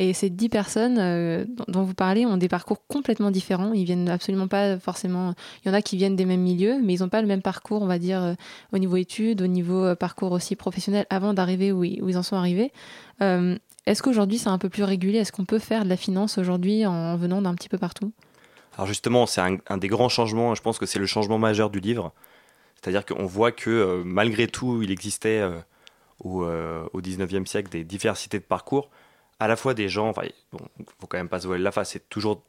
Et 0.00 0.12
ces 0.12 0.30
10 0.30 0.48
personnes 0.48 0.96
euh, 0.98 1.44
dont, 1.66 1.82
vous 1.82 1.92
parlez 1.92 2.24
ont 2.24 2.36
des 2.36 2.46
parcours 2.48 2.86
complètement 2.86 3.32
différents. 3.32 3.72
Ils 3.72 3.84
viennent 3.84 4.08
absolument 4.08 4.46
pas 4.46 4.78
forcément. 4.78 5.34
Il 5.64 5.68
y 5.68 5.70
en 5.72 5.74
a 5.74 5.82
qui 5.82 5.96
viennent 5.96 6.14
des 6.14 6.24
mêmes 6.24 6.40
milieux, 6.40 6.80
mais 6.80 6.94
ils 6.94 7.00
n'ont 7.00 7.08
pas 7.08 7.20
le 7.20 7.26
même 7.26 7.42
parcours, 7.42 7.82
on 7.82 7.86
va 7.86 7.98
dire, 7.98 8.22
euh, 8.22 8.34
au 8.72 8.78
niveau 8.78 8.96
études, 8.96 9.42
au 9.42 9.48
niveau 9.48 9.84
euh, 9.84 9.96
parcours 9.96 10.30
aussi 10.30 10.54
professionnel 10.54 11.04
avant 11.10 11.34
d'arriver 11.34 11.72
où, 11.72 11.82
ils- 11.82 12.16
en 12.16 12.22
sont 12.22 12.36
arrivés. 12.36 12.72
Euh, 13.22 13.58
Est-ce 13.86 14.02
qu'aujourd'hui 14.02 14.38
c'est 14.38 14.48
un 14.50 14.58
peu 14.58 14.68
plus 14.68 14.84
régulier? 14.84 15.18
Est-ce 15.18 15.32
qu'on 15.32 15.44
peut 15.44 15.58
faire 15.58 15.82
de 15.82 15.88
la 15.88 15.96
finance 15.96 16.38
aujourd'hui 16.38 16.86
en 16.86 17.16
venant 17.16 17.42
d'un 17.42 17.54
petit 17.54 17.68
peu 17.68 17.78
partout? 17.78 18.12
Alors 18.76 18.86
justement, 18.86 19.26
c'est 19.26 19.40
un, 19.40 19.76
des 19.78 19.88
grands 19.88 20.08
changements, 20.08 20.54
je 20.54 20.62
pense 20.62 20.78
que 20.78 20.86
c'est 20.86 21.00
le 21.00 21.06
changement 21.06 21.38
majeur 21.38 21.70
du 21.70 21.80
livre. 21.80 22.12
C'est-à-dire 22.76 23.04
qu'on 23.04 23.26
voit 23.26 23.50
que 23.50 23.70
euh, 23.70 24.02
malgré 24.04 24.46
tout, 24.46 24.80
il 24.82 24.92
existait 24.92 25.40
euh, 25.40 25.58
au, 26.22 26.44
euh, 26.44 26.84
au 26.92 27.00
19e 27.00 27.46
siècle 27.46 27.70
des 27.70 27.82
diversités 27.82 28.38
de 28.38 28.44
parcours, 28.44 28.90
à 29.40 29.48
la 29.48 29.56
fois 29.56 29.74
des 29.74 29.88
gens, 29.88 30.08
enfin, 30.08 30.22
bon, 30.52 30.60
faut 31.00 31.06
quand 31.06 31.18
même 31.18 31.28
pas 31.28 31.40
se 31.40 31.46
voiler 31.46 31.62
la 31.62 31.72
face, 31.72 31.90
c'est 31.90 32.08
toujours 32.08 32.42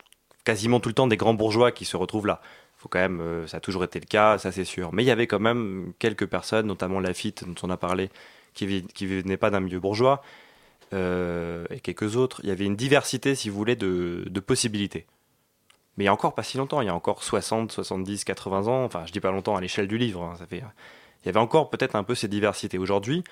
quasiment 0.44 0.80
tout 0.80 0.90
le 0.90 0.96
temps 0.96 1.08
des 1.08 1.18
grands 1.18 1.34
bourgeois 1.34 1.72
qui 1.72 1.86
se 1.86 1.98
retrouvent 1.98 2.28
là. 2.28 2.42
Faut 2.78 2.88
quand 2.88 3.00
même, 3.00 3.20
euh, 3.22 3.48
ça 3.48 3.58
a 3.58 3.60
toujours 3.60 3.84
été 3.84 4.00
le 4.00 4.06
cas, 4.06 4.38
ça 4.38 4.52
c'est 4.52 4.66
sûr. 4.66 4.94
Mais 4.94 5.04
il 5.04 5.08
y 5.08 5.12
avait 5.12 5.28
quand 5.28 5.40
même 5.40 5.94
quelques 6.00 6.26
personnes, 6.26 6.68
notamment 6.68 7.00
Lafitte 7.00 7.44
dont 7.46 7.56
on 7.64 7.70
a 7.70 7.78
parlé, 7.78 8.10
qui, 8.54 8.84
qui 8.84 9.06
venaient 9.06 9.38
pas 9.38 9.50
d'un 9.50 9.60
milieu 9.60 9.80
bourgeois, 9.80 10.24
euh, 10.94 11.66
et 11.70 11.80
quelques 11.82 12.16
autres. 12.16 12.40
Il 12.44 12.50
y 12.50 12.52
avait 12.52 12.66
une 12.66 12.76
diversité, 12.76 13.36
si 13.36 13.50
vous 13.50 13.58
voulez, 13.58 13.76
de, 13.76 14.40
possibilités. 14.40 15.06
Mais 15.98 16.06
il 16.06 16.08
y 16.08 16.10
a 16.10 16.14
encore 16.14 16.34
pas 16.34 16.44
si 16.44 16.58
longtemps, 16.58 16.82
il 16.82 16.86
y 16.86 16.90
a 16.90 16.96
encore 16.96 17.24
60, 17.24 17.72
70, 17.72 18.24
80 18.24 18.68
ans, 18.68 18.86
enfin 18.86 19.04
je 19.06 19.12
dis 19.12 19.20
pas 19.20 19.32
longtemps 19.32 19.58
à 19.58 19.62
l'échelle 19.62 19.88
du 19.88 19.98
livre, 19.98 20.24
hein, 20.24 20.36
ça 20.40 20.46
fait, 20.48 20.64
il 21.24 21.26
y 21.26 21.30
avait 21.30 21.40
encore 21.40 21.70
peut-être 21.70 21.96
un 21.96 22.04
peu 22.04 22.16
ces 22.16 22.30
diversités. 22.30 22.78
Aujourd'hui, 22.78 23.24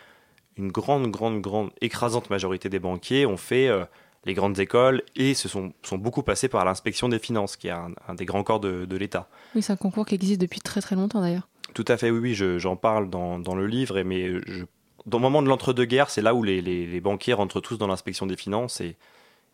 une 0.57 0.71
grande, 0.71 1.11
grande, 1.11 1.41
grande, 1.41 1.71
écrasante 1.81 2.29
majorité 2.29 2.69
des 2.69 2.79
banquiers 2.79 3.25
ont 3.25 3.37
fait 3.37 3.67
euh, 3.67 3.85
les 4.25 4.33
grandes 4.33 4.59
écoles 4.59 5.03
et 5.15 5.33
se 5.33 5.47
sont, 5.47 5.71
sont 5.83 5.97
beaucoup 5.97 6.23
passés 6.23 6.49
par 6.49 6.65
l'inspection 6.65 7.07
des 7.09 7.19
finances, 7.19 7.55
qui 7.55 7.67
est 7.67 7.71
un, 7.71 7.91
un 8.07 8.15
des 8.15 8.25
grands 8.25 8.43
corps 8.43 8.59
de, 8.59 8.85
de 8.85 8.97
l'État. 8.97 9.29
Oui, 9.55 9.61
c'est 9.61 9.73
un 9.73 9.77
concours 9.77 10.05
qui 10.05 10.15
existe 10.15 10.41
depuis 10.41 10.59
très 10.59 10.81
très 10.81 10.95
longtemps 10.95 11.21
d'ailleurs. 11.21 11.47
Tout 11.73 11.85
à 11.87 11.97
fait, 11.97 12.09
oui, 12.11 12.19
oui, 12.19 12.33
je- 12.33 12.57
j'en 12.59 12.75
parle 12.75 13.09
dans, 13.09 13.39
dans 13.39 13.55
le 13.55 13.67
livre, 13.67 14.01
mais 14.01 14.29
je, 14.47 14.65
dans 15.05 15.19
le 15.19 15.21
moment 15.21 15.41
de 15.41 15.47
l'entre-deux-guerres, 15.47 16.09
c'est 16.09 16.21
là 16.21 16.33
où 16.33 16.43
les, 16.43 16.61
les- 16.61 16.85
les 16.87 17.01
banquiers 17.01 17.33
rentrent 17.33 17.61
tous 17.61 17.77
dans 17.77 17.87
l'inspection 17.87 18.25
des 18.25 18.35
finances 18.35 18.81
et, 18.81 18.97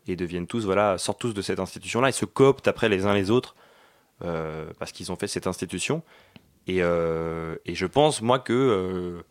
et 0.07 0.15
deviennent 0.15 0.47
tous, 0.47 0.65
voilà, 0.65 0.97
sortent 0.97 1.19
tous 1.19 1.33
de 1.33 1.41
cette 1.41 1.59
institution-là 1.59 2.09
et 2.09 2.11
se 2.13 2.25
cooptent 2.25 2.67
après 2.67 2.89
les 2.89 3.05
uns 3.05 3.13
les 3.13 3.29
autres 3.29 3.55
euh, 4.23 4.71
parce 4.79 4.91
qu'ils 4.91 5.11
ont 5.11 5.15
fait 5.15 5.27
cette 5.27 5.47
institution. 5.47 6.01
Et, 6.67 6.77
euh, 6.81 7.55
et 7.65 7.75
je 7.75 7.85
pense, 7.85 8.21
moi, 8.21 8.39
que 8.39 8.53
euh, 8.53 9.19
euh, 9.19 9.21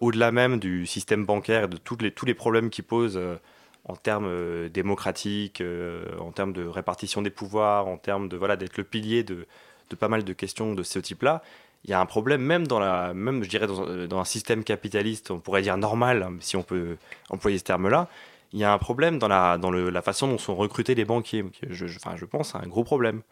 au-delà 0.00 0.32
même 0.32 0.58
du 0.58 0.86
système 0.86 1.24
bancaire 1.24 1.64
et 1.64 1.68
de 1.68 1.78
les, 2.00 2.10
tous 2.10 2.26
les 2.26 2.34
problèmes 2.34 2.70
qu'il 2.70 2.84
pose 2.84 3.16
euh, 3.16 3.36
en 3.84 3.96
termes 3.96 4.26
euh, 4.28 4.68
démocratiques, 4.68 5.60
euh, 5.60 6.04
en 6.18 6.32
termes 6.32 6.52
de 6.52 6.66
répartition 6.66 7.22
des 7.22 7.30
pouvoirs, 7.30 7.86
en 7.86 7.96
termes 7.98 8.28
de 8.28 8.36
voilà 8.36 8.56
d'être 8.56 8.76
le 8.76 8.84
pilier 8.84 9.22
de, 9.22 9.46
de 9.90 9.96
pas 9.96 10.08
mal 10.08 10.24
de 10.24 10.32
questions 10.32 10.74
de 10.74 10.82
ce 10.82 10.98
type-là, 10.98 11.42
il 11.84 11.90
y 11.90 11.92
a 11.94 12.00
un 12.00 12.06
problème 12.06 12.42
même 12.42 12.66
dans 12.66 12.80
la, 12.80 13.14
même 13.14 13.44
je 13.44 13.48
dirais 13.48 13.66
dans, 13.68 14.18
un- 14.20 14.24
système 14.24 14.64
capitaliste, 14.64 15.30
on 15.30 15.38
pourrait 15.38 15.62
dire 15.62 15.76
normal, 15.76 16.22
hein, 16.24 16.36
si 16.40 16.56
on 16.56 16.62
peut 16.62 16.96
employer 17.30 17.58
ce 17.58 17.64
terme-là. 17.64 18.08
Il 18.52 18.58
y 18.60 18.64
a 18.64 18.72
un 18.72 18.78
problème 18.78 19.18
dans 19.18 19.28
la, 19.28 19.58
dans 19.58 19.70
la 19.70 20.02
façon 20.02 20.28
dont 20.28 20.38
sont 20.38 20.56
recrutés 20.56 20.94
les 20.94 21.04
banquiers. 21.04 21.44
Je- 21.68 21.86
enfin, 21.86 22.16
je 22.16 22.24
pense 22.24 22.54
à 22.54 22.58
un 22.58 22.66
gros 22.68 22.84
problème. 22.84 23.22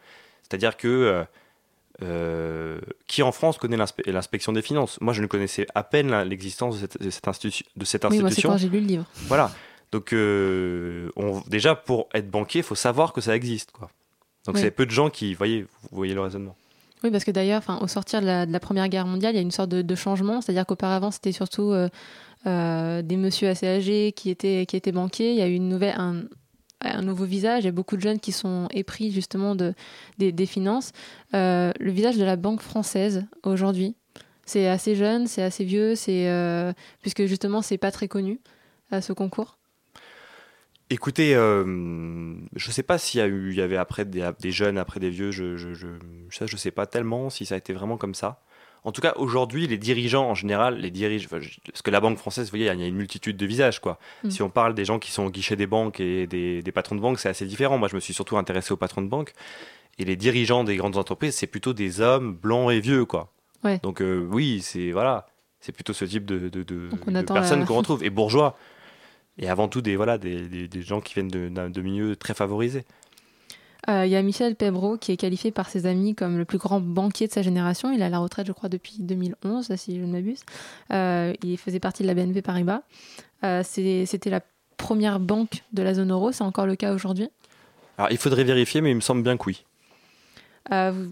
C'est-à-dire 0.43 0.77
que 0.77 1.25
euh, 2.01 2.79
qui 3.07 3.23
en 3.23 3.31
France 3.31 3.57
connaît 3.57 3.77
l'inspe- 3.77 4.05
l'inspection 4.09 4.51
des 4.51 4.61
finances 4.61 4.99
Moi, 5.01 5.13
je 5.13 5.21
ne 5.21 5.27
connaissais 5.27 5.65
à 5.75 5.83
peine 5.83 6.13
l'existence 6.23 6.75
de 6.75 6.81
cette, 6.81 7.01
de 7.01 7.09
cette 7.09 7.27
institu- 7.27 7.63
de 7.75 7.85
cette 7.85 8.03
Oui, 8.03 8.09
moi 8.09 8.17
c'est 8.19 8.25
institution. 8.25 8.49
quand 8.49 8.57
j'ai 8.57 8.69
lu 8.69 8.79
le 8.81 8.85
livre. 8.87 9.05
Voilà. 9.27 9.51
Donc, 9.91 10.11
euh, 10.13 11.09
on- 11.15 11.41
déjà, 11.47 11.75
pour 11.75 12.09
être 12.13 12.29
banquier, 12.29 12.59
il 12.59 12.63
faut 12.63 12.75
savoir 12.75 13.13
que 13.13 13.21
ça 13.21 13.35
existe. 13.35 13.71
Quoi. 13.71 13.89
Donc, 14.45 14.55
Oui. 14.55 14.61
c'est 14.61 14.71
peu 14.71 14.85
de 14.85 14.91
gens 14.91 15.09
qui. 15.09 15.33
Voyez, 15.35 15.61
vous 15.63 15.97
voyez 15.97 16.13
le 16.13 16.21
raisonnement. 16.21 16.55
Oui, 17.03 17.11
parce 17.11 17.23
que 17.23 17.31
d'ailleurs, 17.31 17.61
au 17.81 17.87
sortir 17.87 18.19
de 18.21 18.25
la, 18.25 18.45
de 18.45 18.51
la 18.51 18.59
Première 18.59 18.89
Guerre 18.89 19.05
mondiale, 19.05 19.33
il 19.33 19.37
y 19.37 19.39
a 19.39 19.43
une 19.43 19.51
sorte 19.51 19.69
de, 19.69 19.81
de 19.81 19.95
changement. 19.95 20.41
C'est-à-dire 20.41 20.65
qu'auparavant, 20.65 21.11
c'était 21.11 21.31
surtout 21.31 21.71
euh, 21.71 21.87
euh, 22.47 23.01
des 23.03 23.15
messieurs 23.15 23.49
assez 23.49 23.67
âgés 23.67 24.11
qui 24.11 24.29
étaient, 24.29 24.65
qui 24.65 24.75
étaient 24.75 24.91
banquiers. 24.91 25.31
Il 25.31 25.37
y 25.37 25.41
a 25.41 25.47
eu 25.47 25.53
une 25.53 25.69
nouvelle, 25.69 25.95
un, 25.97 26.23
un 26.81 27.01
nouveau 27.01 27.25
visage. 27.25 27.63
Il 27.63 27.65
y 27.65 27.69
a 27.69 27.73
beaucoup 27.73 27.95
de 27.95 28.01
jeunes 28.01 28.19
qui 28.19 28.31
sont 28.31 28.67
épris 28.71 29.11
justement 29.11 29.55
de, 29.55 29.73
des, 30.17 30.31
des 30.31 30.45
finances. 30.45 30.91
Euh, 31.33 31.71
le 31.79 31.91
visage 31.91 32.17
de 32.17 32.23
la 32.23 32.35
banque 32.35 32.61
française 32.61 33.25
aujourd'hui, 33.43 33.95
c'est 34.45 34.67
assez 34.67 34.95
jeune, 34.95 35.27
c'est 35.27 35.41
assez 35.41 35.63
vieux, 35.63 35.95
c'est 35.95 36.29
euh, 36.29 36.73
puisque 37.01 37.25
justement, 37.25 37.61
c'est 37.61 37.77
pas 37.77 37.91
très 37.91 38.07
connu 38.07 38.39
à 38.91 39.01
ce 39.01 39.13
concours. 39.13 39.57
Écoutez, 40.91 41.35
euh, 41.35 42.35
je 42.55 42.71
sais 42.71 42.83
pas 42.83 42.99
s'il 42.99 43.19
y 43.19 43.23
il 43.23 43.55
y 43.55 43.61
avait 43.61 43.77
après 43.77 44.05
des, 44.05 44.29
des 44.39 44.51
jeunes, 44.51 44.77
après 44.77 44.99
des 44.99 45.09
vieux, 45.09 45.31
je, 45.31 45.57
je, 45.57 45.73
je, 45.73 45.87
je 46.29 46.57
sais 46.57 46.69
pas 46.69 46.85
tellement 46.85 47.31
si 47.31 47.47
ça 47.47 47.55
a 47.55 47.57
été 47.57 47.73
vraiment 47.73 47.97
comme 47.97 48.13
ça. 48.13 48.43
En 48.85 48.91
tout 48.91 49.01
cas, 49.01 49.13
aujourd'hui, 49.17 49.67
les 49.67 49.77
dirigeants 49.77 50.29
en 50.29 50.35
général, 50.35 50.77
les 50.77 50.91
je- 51.41 51.59
parce 51.65 51.81
que 51.81 51.91
la 51.91 51.99
banque 51.99 52.17
française, 52.19 52.45
vous 52.45 52.51
voyez, 52.51 52.71
il 52.71 52.79
y 52.79 52.83
a 52.83 52.87
une 52.87 52.95
multitude 52.95 53.35
de 53.35 53.45
visages, 53.45 53.79
quoi. 53.81 53.97
Mm. 54.23 54.29
Si 54.29 54.41
on 54.43 54.49
parle 54.49 54.75
des 54.75 54.85
gens 54.85 54.99
qui 54.99 55.11
sont 55.11 55.23
au 55.25 55.29
guichet 55.31 55.55
des 55.55 55.65
banques 55.67 55.99
et 55.99 56.27
des, 56.27 56.61
des 56.61 56.71
patrons 56.71 56.95
de 56.95 57.01
banque, 57.01 57.19
c'est 57.19 57.27
assez 57.29 57.45
différent. 57.45 57.77
Moi, 57.79 57.87
je 57.89 57.95
me 57.95 57.99
suis 57.99 58.13
surtout 58.13 58.37
intéressé 58.37 58.71
aux 58.71 58.77
patrons 58.77 59.01
de 59.01 59.07
banque. 59.09 59.33
Et 59.97 60.05
les 60.05 60.15
dirigeants 60.15 60.63
des 60.63 60.75
grandes 60.77 60.97
entreprises, 60.97 61.35
c'est 61.35 61.47
plutôt 61.47 61.73
des 61.73 61.99
hommes 61.99 62.33
blancs 62.33 62.71
et 62.71 62.79
vieux, 62.79 63.05
quoi. 63.05 63.31
Ouais. 63.63 63.79
Donc, 63.81 64.01
euh, 64.01 64.27
oui, 64.31 64.59
c'est 64.61 64.91
donc 64.91 65.25
c'est 65.59 65.71
plutôt 65.71 65.93
ce 65.93 66.05
type 66.05 66.25
de, 66.25 66.49
personnes 67.33 67.61
la- 67.61 67.65
qu'on 67.65 67.77
retrouve. 67.77 68.03
Et 68.03 68.09
bourgeois. 68.11 68.55
Et 69.37 69.49
avant 69.49 69.67
tout, 69.67 69.81
des, 69.81 69.95
voilà, 69.95 70.17
des, 70.17 70.47
des, 70.47 70.67
des 70.67 70.81
gens 70.81 71.01
qui 71.01 71.13
viennent 71.15 71.27
de, 71.27 71.49
d'un- 71.49 71.69
de 71.69 71.81
milieux 71.81 72.15
très 72.15 72.33
favorisés. 72.33 72.85
Euh, 73.89 74.05
Il 74.05 74.11
y 74.11 74.15
a 74.15 74.21
Michel 74.21 74.55
Pebro 74.55 74.97
qui 74.97 75.11
est 75.11 75.17
qualifié 75.17 75.51
par 75.51 75.69
ses 75.69 75.85
amis 75.85 76.15
comme 76.15 76.37
le 76.37 76.45
plus 76.45 76.57
grand 76.57 76.79
banquier 76.79 77.27
de 77.27 77.31
sa 77.31 77.41
génération. 77.41 77.91
Il 77.91 78.01
est 78.01 78.05
à 78.05 78.09
la 78.09 78.19
retraite, 78.19 78.47
je 78.47 78.51
crois, 78.51 78.69
depuis 78.69 78.95
2011, 78.99 79.75
si 79.75 79.99
je 79.99 80.01
ne 80.01 80.11
m'abuse. 80.11 80.41
Euh, 80.91 81.33
il 81.43 81.57
faisait 81.57 81.79
partie 81.79 82.03
de 82.03 82.07
la 82.07 82.13
BNP 82.13 82.41
Paribas. 82.41 82.81
Euh, 83.43 83.61
C'était 83.63 84.29
la 84.29 84.41
première 84.77 85.19
banque 85.19 85.63
de 85.73 85.83
la 85.83 85.93
zone 85.93 86.11
euro. 86.11 86.31
C'est 86.31 86.43
encore 86.43 86.65
le 86.65 86.75
cas 86.75 86.93
aujourd'hui. 86.93 87.29
Alors, 87.97 88.11
il 88.11 88.17
faudrait 88.17 88.43
vérifier, 88.43 88.81
mais 88.81 88.91
il 88.91 88.95
me 88.95 89.01
semble 89.01 89.21
bien 89.23 89.37
que 89.37 89.43
oui. 89.45 89.63
Euh, 90.71 90.91
vous 90.91 91.11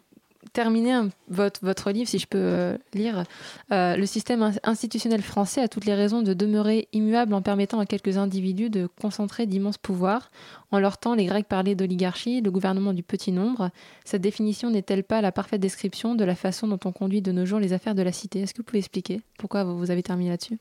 terminez 0.53 0.91
un- 0.93 1.09
votre, 1.29 1.91
livre, 1.91 2.07
si 2.07 2.19
je 2.19 2.27
peux 2.27 2.37
euh, 2.39 2.77
lire. 2.93 3.23
Euh, 3.71 3.95
le 3.97 4.05
système 4.05 4.41
in- 4.43 4.53
institutionnel 4.63 5.21
français 5.21 5.61
a 5.61 5.67
toutes 5.67 5.85
les 5.85 5.95
raisons 5.95 6.21
de 6.21 6.33
demeurer 6.33 6.87
immuable 6.93 7.33
en 7.33 7.41
permettant 7.41 7.79
à 7.79 7.85
quelques 7.85 8.17
individus 8.17 8.69
de 8.69 8.87
concentrer 9.01 9.45
d'immenses 9.47 9.77
pouvoirs. 9.77 10.31
En 10.71 10.79
leur 10.79 10.97
temps, 10.97 11.15
les 11.15 11.25
Grecs 11.25 11.47
parlaient 11.47 11.75
d'oligarchie, 11.75 12.41
le 12.41 12.51
gouvernement 12.51 12.93
du 12.93 13.03
petit 13.03 13.31
nombre. 13.31 13.71
Cette 14.05 14.21
définition 14.21 14.69
n'est-elle 14.69 15.03
pas 15.03 15.21
la 15.21 15.31
parfaite 15.31 15.59
description 15.61 16.15
de 16.15 16.23
la 16.23 16.35
façon 16.35 16.67
dont 16.67 16.79
on 16.85 16.91
conduit 16.91 17.21
de 17.21 17.31
nos 17.31 17.45
jours 17.45 17.59
les 17.59 17.73
affaires 17.73 17.95
de 17.95 18.01
la 18.03 18.11
cité? 18.11 18.41
Est-ce 18.41 18.53
que 18.53 18.59
vous 18.59 18.63
pouvez 18.65 18.79
expliquer 18.79 19.21
pourquoi 19.37 19.63
vous 19.63 19.91
avez 19.91 20.03
terminé 20.03 20.29
là-dessus? 20.29 20.59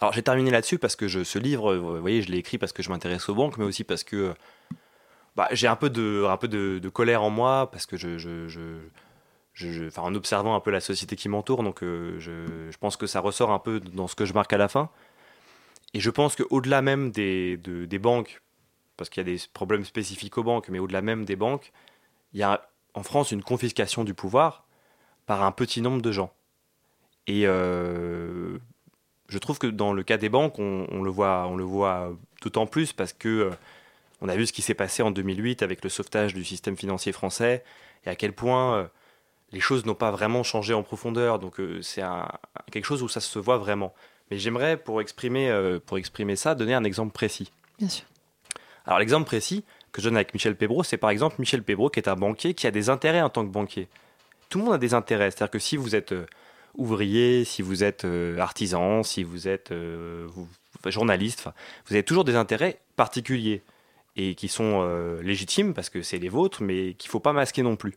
Alors 0.00 0.12
j'ai 0.12 0.22
terminé 0.22 0.50
là-dessus 0.50 0.78
parce 0.78 0.94
que 0.96 1.08
je, 1.08 1.24
ce 1.24 1.38
livre, 1.38 1.74
vous 1.76 2.00
voyez, 2.00 2.20
je 2.20 2.30
l'ai 2.30 2.36
écrit 2.38 2.58
parce 2.58 2.72
que 2.72 2.82
je 2.82 2.90
m'intéresse 2.90 3.28
aux 3.30 3.34
banques, 3.34 3.56
mais 3.56 3.64
aussi 3.64 3.82
parce 3.84 4.04
que 4.04 4.34
bah, 5.36 5.48
j'ai 5.52 5.66
un 5.66 5.76
peu, 5.76 5.90
de, 5.90 6.88
colère 6.88 7.22
en 7.22 7.30
moi, 7.30 7.70
parce 7.70 7.86
que 7.86 7.96
je, 7.96 8.18
en 9.98 10.14
observant 10.14 10.54
un 10.54 10.60
peu 10.60 10.70
la 10.70 10.80
société 10.80 11.14
qui 11.14 11.28
m'entoure, 11.28 11.62
donc 11.62 11.82
euh, 11.82 12.18
je, 12.18 12.76
pense 12.78 12.96
que 12.96 13.06
ça 13.06 13.20
ressort 13.20 13.50
un 13.50 13.58
peu 13.58 13.80
dans 13.80 14.08
ce 14.08 14.14
que 14.14 14.24
je 14.24 14.32
marque 14.32 14.52
à 14.54 14.58
la 14.58 14.68
fin. 14.68 14.90
Et 15.94 16.00
je 16.00 16.10
pense 16.10 16.36
qu'au-delà 16.36 16.82
même 16.82 17.10
des, 17.10 17.58
de- 17.58 17.84
des 17.84 17.98
banques, 17.98 18.42
parce 18.96 19.10
qu'il 19.10 19.26
y 19.26 19.30
a 19.30 19.36
des 19.36 19.42
problèmes 19.52 19.84
spécifiques 19.84 20.36
aux 20.38 20.42
banques, 20.42 20.68
mais 20.70 20.78
au-delà 20.78 21.02
même 21.02 21.24
des 21.24 21.36
banques, 21.36 21.72
il 22.32 22.40
y 22.40 22.42
a 22.42 22.68
en 22.94 23.02
France 23.02 23.30
une 23.30 23.42
confiscation 23.42 24.04
du 24.04 24.14
pouvoir 24.14 24.64
par 25.26 25.42
un 25.42 25.52
petit 25.52 25.82
nombre 25.82 26.00
de 26.00 26.12
gens. 26.12 26.32
Et 27.26 27.46
euh, 27.46 28.58
je 29.28 29.38
trouve 29.38 29.58
que 29.58 29.66
dans 29.66 29.92
le 29.92 30.02
cas 30.02 30.16
des 30.16 30.28
banques, 30.30 30.58
on, 30.58 30.86
on 30.90 31.02
le 31.02 31.10
voit, 31.10 31.46
on 31.46 31.56
le 31.56 31.64
voit 31.64 32.12
d'autant 32.42 32.66
plus 32.66 32.92
parce 32.92 33.12
que 33.12 33.28
euh, 33.28 33.50
on 34.20 34.28
a 34.28 34.36
vu 34.36 34.46
ce 34.46 34.52
qui 34.52 34.62
s'est 34.62 34.74
passé 34.74 35.02
en 35.02 35.10
2008 35.10 35.62
avec 35.62 35.84
le 35.84 35.90
sauvetage 35.90 36.34
du 36.34 36.44
système 36.44 36.76
financier 36.76 37.12
français 37.12 37.62
et 38.04 38.10
à 38.10 38.16
quel 38.16 38.32
point 38.32 38.76
euh, 38.76 38.86
les 39.52 39.60
choses 39.60 39.84
n'ont 39.84 39.94
pas 39.94 40.10
vraiment 40.10 40.42
changé 40.42 40.74
en 40.74 40.82
profondeur. 40.82 41.38
Donc 41.38 41.60
euh, 41.60 41.82
c'est 41.82 42.02
quelque 42.70 42.84
chose 42.84 43.02
où 43.02 43.08
ça 43.08 43.20
se 43.20 43.38
voit 43.38 43.58
vraiment. 43.58 43.94
Mais 44.30 44.38
j'aimerais, 44.38 44.76
pour 44.76 45.00
exprimer, 45.00 45.50
euh, 45.50 45.78
pour 45.84 45.98
exprimer 45.98 46.36
ça, 46.36 46.54
donner 46.54 46.74
un 46.74 46.84
exemple 46.84 47.12
précis. 47.12 47.52
Bien 47.78 47.88
sûr. 47.88 48.06
Alors 48.86 48.98
l'exemple 48.98 49.26
précis 49.26 49.64
que 49.92 50.00
je 50.00 50.08
donne 50.08 50.16
avec 50.16 50.32
Michel 50.32 50.56
Pébro, 50.56 50.82
c'est 50.82 50.96
par 50.96 51.10
exemple 51.10 51.36
Michel 51.38 51.62
Pébro 51.62 51.90
qui 51.90 52.00
est 52.00 52.08
un 52.08 52.16
banquier 52.16 52.54
qui 52.54 52.66
a 52.66 52.70
des 52.70 52.88
intérêts 52.88 53.22
en 53.22 53.30
tant 53.30 53.44
que 53.44 53.50
banquier. 53.50 53.88
Tout 54.48 54.58
le 54.58 54.64
monde 54.64 54.74
a 54.74 54.78
des 54.78 54.94
intérêts. 54.94 55.30
C'est-à-dire 55.30 55.50
que 55.50 55.58
si 55.58 55.76
vous 55.76 55.94
êtes 55.94 56.14
ouvrier, 56.76 57.44
si 57.44 57.62
vous 57.62 57.82
êtes 57.82 58.06
artisan, 58.38 59.02
si 59.02 59.24
vous 59.24 59.48
êtes 59.48 59.72
journaliste, 60.90 61.48
vous 61.86 61.94
avez 61.94 62.04
toujours 62.04 62.24
des 62.24 62.36
intérêts 62.36 62.78
particuliers 62.94 63.62
et 64.16 64.34
qui 64.34 64.48
sont 64.48 64.80
euh, 64.82 65.22
légitimes 65.22 65.74
parce 65.74 65.90
que 65.90 66.02
c'est 66.02 66.18
les 66.18 66.28
vôtres, 66.28 66.62
mais 66.62 66.94
qu'il 66.94 67.10
faut 67.10 67.20
pas 67.20 67.32
masquer 67.32 67.62
non 67.62 67.76
plus. 67.76 67.94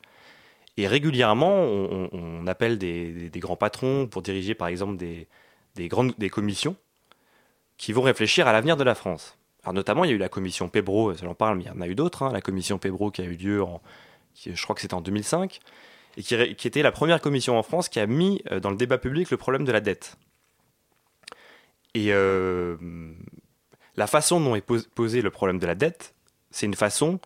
Et 0.78 0.88
régulièrement, 0.88 1.56
on, 1.56 2.48
appelle 2.48 2.78
des, 2.78 3.32
grands 3.36 3.58
patrons 3.58 4.08
pour 4.08 4.22
diriger 4.22 4.54
par 4.54 4.70
exemple 4.70 4.96
des, 4.98 5.28
des 5.76 5.88
grandes 5.90 6.14
des 6.18 6.30
commissions 6.30 6.76
qui 7.78 7.92
vont 7.94 8.02
réfléchir 8.02 8.48
à 8.48 8.54
l'avenir 8.54 8.78
de 8.78 8.84
la 8.84 8.96
France. 8.96 9.38
Alors 9.64 9.74
notamment, 9.74 10.04
il 10.06 10.10
y 10.10 10.14
a 10.14 10.16
eu 10.16 10.20
la 10.20 10.30
commission 10.30 10.70
Pébro, 10.70 11.14
j'en 11.16 11.34
parle, 11.34 11.58
mais 11.58 11.64
il 11.64 11.68
y 11.68 11.70
en 11.70 11.82
a 11.82 11.88
eu 11.88 11.96
d'autres. 11.96 12.24
hein. 12.24 12.32
la 12.32 12.42
commission 12.42 12.78
Pébro 12.78 13.12
qui 13.12 13.22
a 13.22 13.26
eu 13.26 13.36
lieu, 13.36 13.64
en, 13.64 13.82
je 14.46 14.62
crois 14.62 14.76
que 14.76 14.82
c'était 14.82 14.94
en 14.94 15.02
2005, 15.02 15.60
et 16.18 16.24
qui 16.24 16.68
était 16.68 16.82
la 16.82 16.92
première 16.92 17.22
commission 17.22 17.58
en 17.58 17.64
France 17.64 17.90
qui 17.90 18.00
a 18.00 18.08
mis 18.08 18.42
euh, 18.52 18.60
dans 18.60 18.70
le 18.70 18.78
débat 18.78 18.98
public 18.98 19.32
le 19.32 19.38
problème 19.38 19.66
de 19.66 19.72
la 19.72 19.82
dette. 19.82 20.18
Et 21.94 22.14
euh, 22.14 22.78
la 24.00 24.08
façon 24.08 24.40
dont 24.40 24.56
est 24.56 24.62
pos- 24.62 24.88
posé 24.96 25.22
le 25.22 25.30
problème 25.30 25.60
de 25.60 25.68
la 25.68 25.76
dette, 25.76 26.16
c'est 26.52 26.66
une 26.66 26.74
façon 26.74 27.20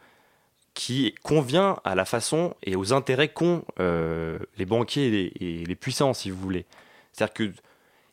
qui 0.74 1.14
convient 1.22 1.78
à 1.84 1.94
la 1.94 2.04
façon 2.04 2.56
et 2.64 2.76
aux 2.76 2.94
intérêts 2.94 3.28
qu'ont 3.28 3.64
euh, 3.80 4.40
les 4.58 4.66
banquiers 4.66 5.32
et 5.40 5.66
les, 5.66 5.76
puissants, 5.76 6.16
si 6.16 6.32
vous 6.32 6.38
voulez. 6.38 6.66
C'est-à-dire 7.12 7.34
que 7.34 7.52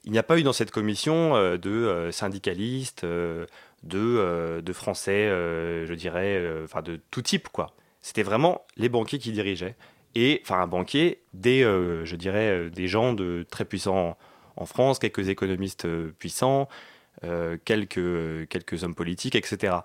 il 0.04 0.12
n'y 0.12 0.18
a 0.18 0.22
pas 0.22 0.38
eu 0.38 0.42
dans 0.42 0.52
cette 0.52 0.70
commission 0.70 1.36
euh, 1.36 1.56
de 1.56 1.70
euh, 1.70 2.12
syndicalistes, 2.12 3.04
de, 3.04 4.60
de 4.62 4.72
Français, 4.74 5.28
je 5.30 5.94
dirais, 5.94 6.38
enfin 6.62 6.82
de 6.82 7.00
tout 7.10 7.22
type, 7.22 7.48
quoi. 7.48 7.72
C'était 8.02 8.22
vraiment 8.22 8.66
les 8.76 8.90
banquiers 8.90 9.18
qui 9.18 9.32
dirigeaient. 9.32 9.74
Et, 10.14 10.42
enfin, 10.44 10.60
un 10.60 10.66
banquier, 10.66 11.22
des, 11.32 11.62
je 11.62 12.16
dirais, 12.16 12.68
des 12.68 12.88
gens 12.88 13.14
de 13.14 13.46
très 13.50 13.64
puissants 13.64 14.18
en 14.56 14.66
France, 14.66 14.98
quelques 14.98 15.30
économistes 15.30 15.88
puissants, 16.18 16.68
quelques, 17.64 18.48
quelques 18.48 18.84
hommes 18.84 18.94
politiques, 18.94 19.34
etc. 19.34 19.76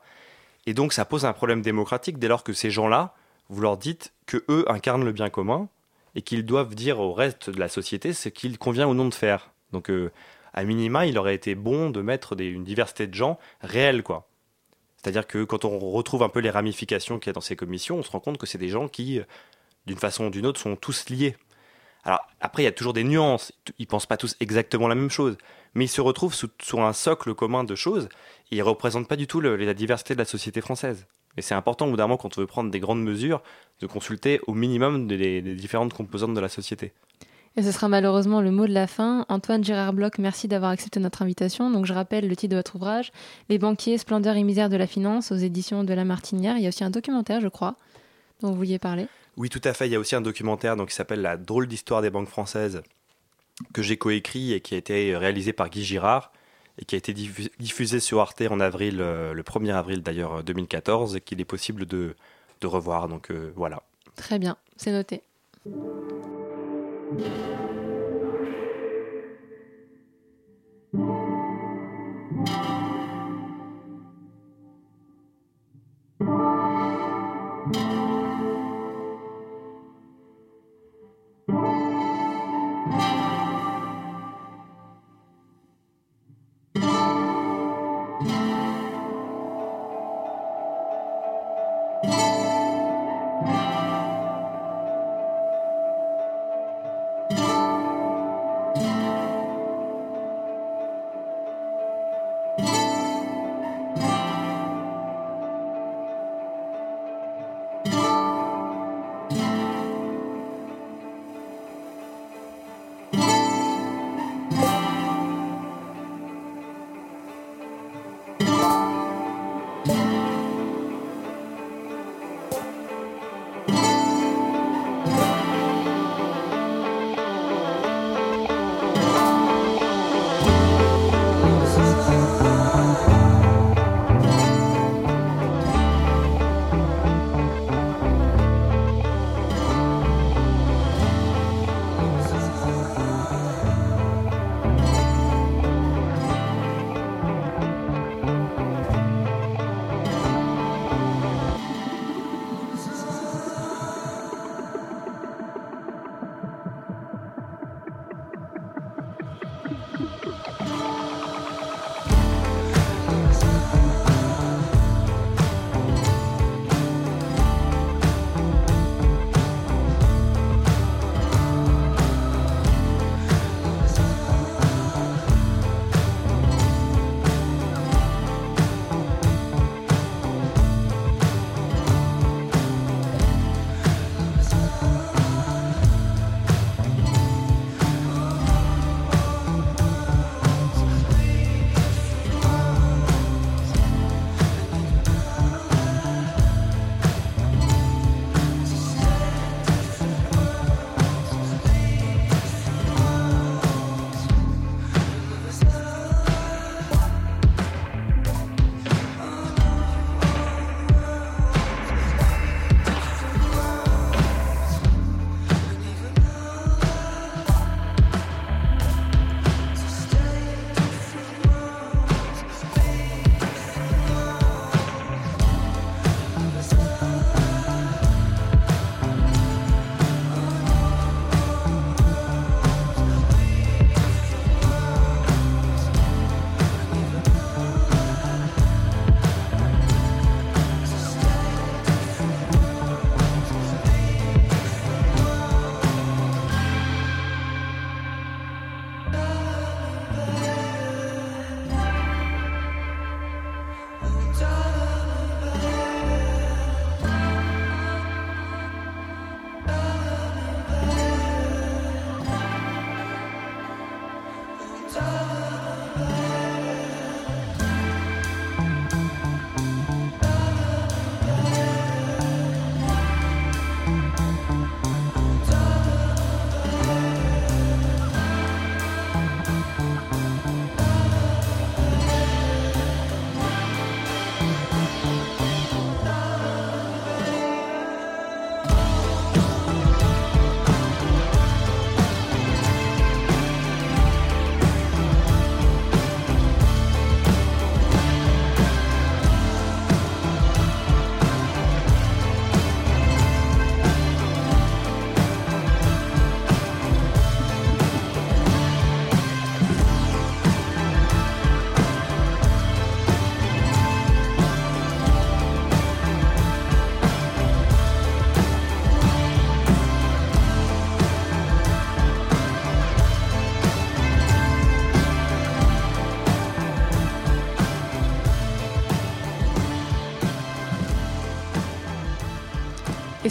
Et 0.65 0.73
donc, 0.73 0.93
ça 0.93 1.05
pose 1.05 1.25
un 1.25 1.33
problème 1.33 1.61
démocratique 1.61 2.17
dès 2.17 2.27
lors 2.27 2.43
que 2.43 2.53
ces 2.53 2.71
gens-là, 2.71 3.13
vous 3.49 3.61
leur 3.61 3.77
dites 3.77 4.13
que 4.25 4.43
eux 4.49 4.65
incarnent 4.67 5.05
le 5.05 5.11
bien 5.11 5.29
commun 5.29 5.67
et 6.15 6.21
qu'ils 6.21 6.45
doivent 6.45 6.75
dire 6.75 6.99
au 6.99 7.13
reste 7.13 7.49
de 7.49 7.59
la 7.59 7.67
société 7.67 8.13
ce 8.13 8.29
qu'il 8.29 8.57
convient 8.57 8.87
ou 8.87 8.93
non 8.93 9.07
de 9.07 9.13
faire. 9.13 9.51
Donc, 9.73 9.89
euh, 9.89 10.11
à 10.53 10.63
minima, 10.63 11.05
il 11.05 11.17
aurait 11.17 11.35
été 11.35 11.53
bon 11.55 11.89
de 11.89 12.01
mettre 12.01 12.35
des- 12.35 12.45
une 12.47 12.63
diversité 12.63 13.05
de 13.05 13.13
gens 13.13 13.37
réels, 13.61 14.01
quoi. 14.01 14.27
C'est-à-dire 14.97 15.27
que 15.27 15.43
quand 15.43 15.65
on 15.65 15.77
retrouve 15.77 16.23
un 16.23 16.29
peu 16.29 16.39
les 16.39 16.49
ramifications 16.49 17.19
qu'il 17.19 17.27
y 17.27 17.31
a 17.31 17.33
dans 17.33 17.41
ces 17.41 17.55
commissions, 17.55 17.97
on 17.97 18.03
se 18.03 18.09
rend 18.09 18.19
compte 18.21 18.37
que 18.37 18.47
c'est 18.47 18.57
des 18.57 18.69
gens 18.69 18.87
qui, 18.87 19.19
euh, 19.19 19.23
d'une 19.85 19.97
façon 19.97 20.27
ou 20.27 20.29
d'une 20.31 20.45
autre, 20.47 20.59
sont 20.59 20.75
tous 20.75 21.09
liés. 21.09 21.35
Alors, 22.05 22.21
après, 22.39 22.61
il 22.61 22.65
y 22.65 22.69
a 22.69 22.71
toujours 22.71 22.93
des 22.93 23.03
nuances. 23.03 23.51
Ils 23.79 23.87
pensent 23.87 24.05
pas 24.05 24.17
tous 24.17 24.35
exactement 24.39 24.87
la 24.87 24.95
même 24.95 25.09
chose. 25.09 25.37
Mais 25.73 25.85
ils 25.85 25.89
se 25.89 26.01
retrouvent 26.01 26.35
sous- 26.35 26.49
sur 26.61 26.81
un 26.81 26.93
socle 26.93 27.33
commun 27.33 27.63
de 27.63 27.75
choses 27.75 28.07
et 28.51 28.57
ils 28.57 28.61
représentent 28.61 29.07
pas 29.07 29.15
du 29.15 29.27
tout 29.27 29.41
la 29.41 29.73
diversité 29.73 30.13
de 30.13 30.19
la 30.19 30.25
société 30.25 30.61
française. 30.61 31.07
Et 31.37 31.41
c'est 31.41 31.55
important, 31.55 31.91
au 31.91 32.17
quand 32.17 32.37
on 32.37 32.41
veut 32.41 32.47
prendre 32.47 32.71
des 32.71 32.79
grandes 32.79 33.03
mesures, 33.03 33.41
de 33.81 33.87
consulter 33.87 34.39
au 34.47 34.53
minimum 34.53 35.09
les, 35.09 35.41
les 35.41 35.55
différentes 35.55 35.93
composantes 35.93 36.33
de 36.33 36.39
la 36.39 36.47
société. 36.47 36.93
Et 37.57 37.63
ce 37.63 37.71
sera 37.71 37.87
malheureusement 37.87 38.41
le 38.41 38.51
mot 38.51 38.67
de 38.67 38.73
la 38.73 38.87
fin. 38.87 39.25
Antoine 39.29 39.63
Gérard 39.63 39.93
Bloch, 39.93 40.17
merci 40.17 40.47
d'avoir 40.47 40.71
accepté 40.71 40.99
notre 40.99 41.21
invitation. 41.21 41.71
Donc 41.71 41.85
je 41.85 41.93
rappelle 41.93 42.27
le 42.27 42.35
titre 42.35 42.51
de 42.51 42.57
votre 42.57 42.75
ouvrage, 42.75 43.11
Les 43.49 43.57
banquiers, 43.57 43.97
splendeur 43.97 44.35
et 44.35 44.43
misère 44.43 44.69
de 44.69 44.77
la 44.77 44.87
finance, 44.87 45.31
aux 45.31 45.37
éditions 45.37 45.83
de 45.83 45.93
La 45.93 46.05
Martinière. 46.05 46.57
Il 46.57 46.63
y 46.63 46.65
a 46.65 46.69
aussi 46.69 46.83
un 46.83 46.89
documentaire, 46.89 47.41
je 47.41 47.47
crois, 47.47 47.75
dont 48.41 48.49
vous 48.49 48.55
vouliez 48.55 48.79
parler. 48.79 49.07
Oui, 49.37 49.49
tout 49.49 49.61
à 49.63 49.73
fait. 49.73 49.87
Il 49.87 49.91
y 49.91 49.95
a 49.95 49.99
aussi 49.99 50.15
un 50.15 50.21
documentaire 50.21 50.75
donc, 50.75 50.89
qui 50.89 50.95
s'appelle 50.95 51.21
La 51.21 51.37
drôle 51.37 51.67
d'histoire 51.67 52.01
des 52.01 52.09
banques 52.09 52.29
françaises, 52.29 52.81
que 53.73 53.81
j'ai 53.81 53.97
coécrit 53.97 54.53
et 54.53 54.61
qui 54.61 54.75
a 54.75 54.77
été 54.77 55.15
réalisé 55.15 55.53
par 55.53 55.69
Guy 55.69 55.83
Girard 55.83 56.31
et 56.77 56.85
qui 56.85 56.95
a 56.95 56.97
été 56.97 57.13
diffu- 57.13 57.49
diffusé 57.59 57.99
sur 57.99 58.19
Arte 58.19 58.41
en 58.49 58.59
avril, 58.59 58.97
euh, 58.99 59.33
le 59.33 59.43
1er 59.43 59.73
avril 59.73 60.01
d'ailleurs 60.03 60.39
euh, 60.39 60.43
2014, 60.43 61.15
et 61.15 61.21
qu'il 61.21 61.39
est 61.39 61.45
possible 61.45 61.85
de, 61.85 62.15
de 62.61 62.67
revoir. 62.67 63.07
Donc 63.07 63.31
euh, 63.31 63.51
voilà. 63.55 63.81
Très 64.17 64.39
bien, 64.39 64.57
c'est 64.77 64.91
noté. 64.91 65.21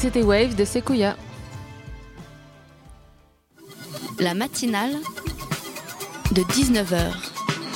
C'était 0.05 0.23
Wave 0.23 0.55
de 0.55 0.67
Sequoia. 0.67 1.17
La 4.21 4.35
matinale 4.35 4.97
de 6.33 6.43
19h 6.43 7.15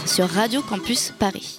sur 0.07 0.29
Radio 0.29 0.61
Campus 0.61 1.11
Paris. 1.19 1.57